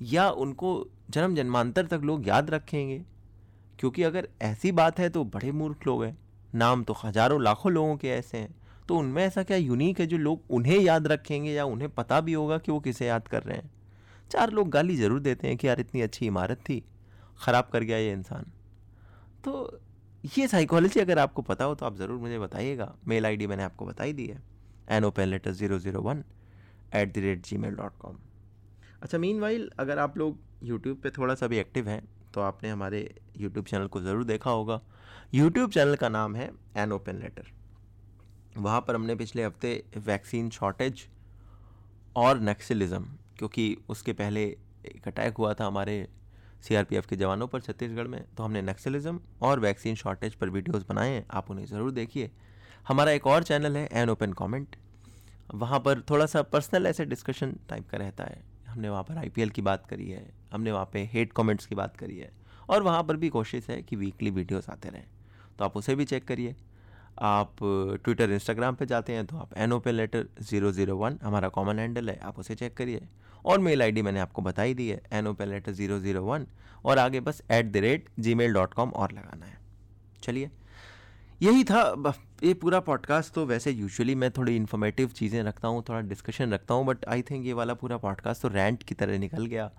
या 0.00 0.28
उनको 0.30 0.86
जन्म 1.10 1.34
जन्मांतर 1.34 1.86
तक 1.86 2.00
लोग 2.04 2.28
याद 2.28 2.50
रखेंगे? 2.50 3.02
क्योंकि 3.78 4.02
अगर 4.02 4.28
ऐसी 4.42 4.72
बात 4.72 4.98
है 4.98 5.08
तो 5.08 5.24
बड़े 5.26 5.52
मूर्ख 5.52 5.86
लोग 5.86 6.04
हैं। 6.04 6.16
नाम 6.54 6.82
तो 6.84 6.96
हज़ारों, 7.04 7.42
लाखों 7.42 7.72
लोगों 7.72 7.96
के 7.96 8.08
ऐसे 8.08 8.38
हैं। 8.38 8.54
तो 8.88 8.96
उनमें 8.96 9.22
ऐसा 9.24 9.42
क्या 9.42 9.56
यूनिक 9.56 10.00
है 10.00 10.06
जो 10.06 10.18
लोग 10.18 10.42
उन्हें 10.50 10.78
याद 10.78 11.06
रखेंगे 11.06 11.52
या 11.52 11.64
उन्हें 11.64 11.90
पता 11.90 12.20
भी 12.20 12.32
होगा 12.32 12.58
कि 12.58 12.72
वो 12.72 12.78
किसे 12.80 13.06
याद 13.06 13.28
कर 13.28 13.42
रहे 13.42 13.56
हैं? 13.56 13.70
चार 14.30 14.50
लोग 14.50 14.70
गाली 14.70 14.96
ज़रूर 14.96 15.20
देते 15.20 15.48
हैं 15.48 15.56
कि 15.56 15.66
यार 15.66 15.80
इतनी 15.80 16.00
अच्छी 16.00 16.26
इमारत 16.26 16.58
थी, 16.60 16.82
ख़राब 17.40 17.68
कर 17.72 17.82
गया 17.82 17.98
ये 17.98 18.12
इंसान। 18.12 18.52
तो 19.44 19.80
ये 20.36 20.46
साइकोलॉजी 20.48 21.00
अगर 21.00 21.18
आपको 21.18 21.42
पता 21.42 21.64
हो 21.64 21.74
तो 21.74 21.86
आप 21.86 21.96
ज़रूर 21.96 22.18
मुझे 22.18 22.38
बताइएगा। 22.38 22.92
मेल 23.08 23.26
आईडी 23.26 23.46
मैंने 23.46 23.62
आपको 23.62 23.86
बताई 23.86 24.12
दी 24.12 24.26
है। 24.26 24.42
An 24.88 25.04
open 25.10 25.28
letter 25.28 25.52
zero 25.52 25.78
zero 25.78 26.00
one 26.02 26.24
at 26.94 27.14
the 27.14 27.18
rate 27.18 27.46
Gmail 27.56 27.74
dot 27.74 27.98
com 27.98 28.16
अच्छा 29.02 29.18
मीन 29.18 29.40
वाइल 29.40 29.70
अगर 29.78 29.98
आप 29.98 30.16
लोग 30.18 30.38
यूट्यूब 30.64 30.96
पे 31.02 31.10
थोड़ा 31.10 31.34
सा 31.34 31.46
भी 31.46 31.58
एक्टिव 31.58 31.88
हैं 31.88 32.02
तो 32.34 32.40
आपने 32.40 32.70
हमारे 32.70 33.00
यूट्यूब 33.38 33.64
चैनल 33.66 33.86
को 33.86 34.00
ज़रूर 34.00 34.24
देखा 34.24 34.50
होगा। 34.50 34.80
यूट्यूब 35.34 35.70
चैनल 35.70 35.94
का 35.96 36.08
नाम 36.08 36.34
है 36.36 36.50
एन 36.76 36.92
ओपन 36.92 37.16
लेटर 37.16 37.52
वहाँ 38.56 38.80
पर 38.80 38.94
हमने 38.94 39.14
पिछले 39.14 39.44
हफ़्ते 39.44 39.82
वैक्सीन 40.06 40.50
शॉर्टेज 40.50 41.06
और 42.16 42.40
नक्सलिज़म 42.40 43.04
क्योंकि 43.38 43.76
उसके 43.88 44.12
पहले 44.12 44.44
एक 44.86 45.08
अटैक 45.08 45.36
हुआ 45.36 45.52
था 45.54 45.66
हमारे 45.66 46.06
सीआरपीएफ 46.62 47.06
के 47.06 47.16
जवानों 47.16 47.46
पर 47.46 47.60
छत्तीसगढ़ 47.60 48.06
में 48.06 48.22
तो 48.36 48.42
हमने 48.42 48.62
नक्सलिज्म 48.62 49.20
और 49.42 49.60
वैक्सीन 49.60 49.94
शॉर्टेज 49.94 50.34
पर 50.34 50.50
वीडियोस 50.50 50.86
बनाए 50.88 51.10
हैं। 51.10 51.24
आप 51.30 51.50
उन्हें 51.50 51.66
ज़रूर 51.66 51.90
देखिए। 51.92 52.30
हमारा 52.88 53.12
एक 53.12 53.26
और 53.26 53.42
चैनल 53.44 53.76
है 53.76 53.88
एन 53.92 54.10
ओपन 54.10 54.32
कमेंट 54.32 54.76
वहाँ 55.54 55.80
पर 55.80 56.00
थोड़ा 56.10 56.26
सा 56.26 56.42
पर्सनल 56.44 56.86
ऐसे 56.86 57.04
डिस्कशन 57.06 57.56
टाइप 57.68 57.88
का 57.90 57.98
रहता 57.98 58.24
है। 58.24 58.42
हमने 58.68 58.88
वहाँ 58.88 59.02
पर 59.02 59.18
आईपीएल 59.18 59.50
की 59.50 59.62
बात 59.62 59.86
करी 59.86 60.08
है, 60.10 60.24
हमने 60.52 60.72
वहाँ 60.72 60.88
पे 60.92 61.08
हेट 61.12 61.32
कमेंट्स 61.32 61.66
की 61.66 61.74
बात 61.74 61.96
करी 61.96 62.18
है 62.18 62.30
और 62.68 62.82
वहाँ 62.82 63.02
पर 63.04 63.16
भी 63.16 63.28
कोशिश 63.30 63.68
है 63.70 63.80
कि 63.82 63.96
वीकली 63.96 64.30
वीडियोस 64.30 64.68
आते 64.70 64.88
रहें। 64.88 65.04
तो 65.58 65.64
आप 65.64 65.76
उसे 65.76 65.94
भी 65.94 66.04
चेक 66.04 66.26
करिए। 66.26 66.54
आप 67.20 67.56
ट्विटर 68.04 68.30
इंस्टाग्राम 68.30 68.74
पे 68.74 68.86
जाते 68.86 69.12
हैं 69.12 69.24
तो 69.26 69.36
आप 69.36 69.56
an 69.56 69.72
open 69.72 69.92
letter 69.92 70.26
zero 70.42 70.72
zero 70.72 70.96
one 70.96 71.18
हमारा 71.22 71.48
कॉमन 71.48 71.78
हैंडल 71.78 72.10
है, 72.10 72.18
आप 72.18 72.38
उसे 72.38 72.54
चेक 72.54 72.76
करिए। 72.76 73.08
और 73.44 73.58
मेल 73.58 73.82
आईडी 73.82 74.02
मैंने 74.02 74.20
आपको 74.20 74.42
बताई 74.42 74.74
दी 74.74 74.88
है 74.88 75.00
an 75.12 75.26
open 75.26 75.48
letter 75.48 75.72
zero 75.72 75.98
zero 76.00 76.22
one 76.22 76.46
और 76.84 76.98
आगे 76.98 77.20
बस 77.20 77.42
at 77.50 77.72
the 77.72 77.76
rate 77.78 78.08
Gmail 78.34 78.52
dot 78.52 78.74
com 78.74 78.90
और 78.90 79.12
लगाना 79.12 79.46
है। 79.46 79.58
चलिए, 80.22 80.50
यही 81.40 81.64
था 81.64 81.82
ये 82.44 82.52
पूरा 82.54 82.78
पॉडकास्ट 82.80 83.32
तो 83.32 83.44
वैसे 83.46 83.70
यूजुअली 83.70 84.14
मैं 84.14 84.30
थोड़ी 84.30 84.54
इन्फॉर्मेटिव 84.56 85.08
चीज़ें 85.08 85.42
रखता 85.42 85.68
हूँ 85.68 85.82
थोड़ा 85.88 86.00
डिस्कशन 86.00 86.52
रखता 86.52 86.74
हूँ 86.74 86.84
बट 86.86 87.04
आई 87.08 87.22
थिंक 87.22 87.46
ये 87.46 87.52
वाला 87.52 87.74
पूरा 87.74 87.96
पॉडकास्ट 87.96 88.42
तो 88.42 88.48
रैंट 88.48 88.82
की 88.82 88.94
तरह 88.94 89.18
निकल 89.18 89.46
गया। 89.46 89.70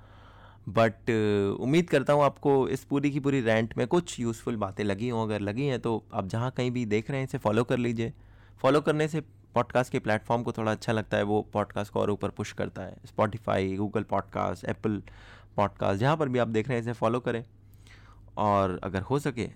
बट 0.70 0.94
uh, 0.94 1.62
उम्मीद 1.62 1.90
करता 1.90 2.14
हूँ 2.14 2.24
आपको 2.24 2.68
इस 2.68 2.84
पूरी 2.84 3.12
की 3.12 3.20
पूरी 3.20 3.42
रैंट 3.42 3.78
में 3.78 3.86
कुछ 3.88 4.20
यूज़फुल 4.20 4.56
बातें 4.56 4.84
लगी 4.84 5.10
हों 5.10 5.24
अगर 5.24 5.40
लगी 5.40 5.66
हैं 5.66 5.80
तो 5.80 6.04
आप 6.14 6.28
जहाँ 6.28 6.52
कहीं 6.52 6.72
भी 6.72 6.86
देख 6.86 7.12
रहे 7.12 7.20
हैं 7.20 7.28
इसे 7.28 7.38
फॉलो 7.38 7.64
कर 7.64 7.78
लीजिए। 7.78 8.14
फॉलो 8.62 8.82
करने 8.82 9.08
से 9.08 9.22
पॉडकास्ट 9.56 9.92
के 9.92 10.00
प्लेटफॉर्म 10.00 10.44
को 10.44 10.52
थोड़ा 10.52 10.72
अच्छा 10.72 10.94
लगता 10.94 11.18
है 11.18 11.24
वो 11.24 11.42
पॉडकास्ट 11.54 11.94
को 11.94 12.00
और 12.00 12.10
ऊपर 12.10 12.30
पुश 12.30 12.52
करता 12.54 12.82
है। 12.82 12.98
Spotify 13.06 13.76
Google 13.76 14.04
podcast 14.04 14.66
Apple 14.66 15.02
podcast 15.56 16.00
जहाँ 16.00 16.18
पर 16.18 16.30
भी 16.30 16.40
आप 16.40 16.48
देख 16.48 16.68
रहे 16.68 16.78
हैं 16.78 16.84
इसे 16.84 16.94
फॉलो 16.94 17.20
करें। 17.20 17.44
और 18.38 18.80
अगर 18.84 19.02
हो 19.02 19.20
सके 19.20 19.50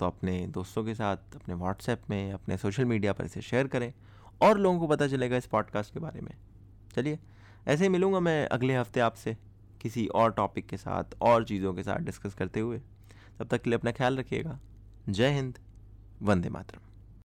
तो 0.00 0.06
अपने 0.06 0.46
दोस्तों 0.46 0.84
के 0.84 0.94
साथ, 0.94 1.16
अपने 1.34 1.54
व्हाट्सएप 1.54 2.02
में, 2.10 2.32
अपने 2.32 2.56
सोशल 2.56 2.84
मीडिया 2.84 3.12
पर 3.12 3.24
इसे 3.24 3.40
शेयर 3.40 3.66
करें 3.66 3.92
और 4.40 4.58
लोगों 4.58 4.80
को 4.80 4.86
पता 4.86 5.06
चलेगा 5.06 5.36
इस 5.36 5.46
पॉडकास्ट 5.46 5.94
के 5.94 6.00
बारे 6.00 6.20
में। 6.20 6.34
चलिए, 6.94 7.18
ऐसे 7.68 7.84
ही 7.84 7.88
मिलूँगा 7.88 8.20
मैं 8.20 8.48
अगले 8.48 8.76
हफ़्ते 8.76 9.00
आपसे 9.00 9.36
किसी 9.80 10.06
और 10.06 10.32
टॉपिक 10.32 10.66
के 10.66 10.76
साथ, 10.76 11.04
और 11.22 11.44
चीज़ों 11.44 11.74
के 11.74 11.82
साथ 11.82 11.98
डिस्कस 11.98 12.34
करते 12.34 12.60
हुए। 12.60 12.80
तब 13.38 13.46
तक 13.46 13.62
के 13.62 13.70
लिए 13.70 13.78
अपना 13.78 13.92
ख्याल 13.92 14.18
रखिएगा। 14.18 14.58
जय 15.08 15.30
हिंद, 15.30 15.58
वंदे 16.22 16.48
मातरम। 16.48 16.87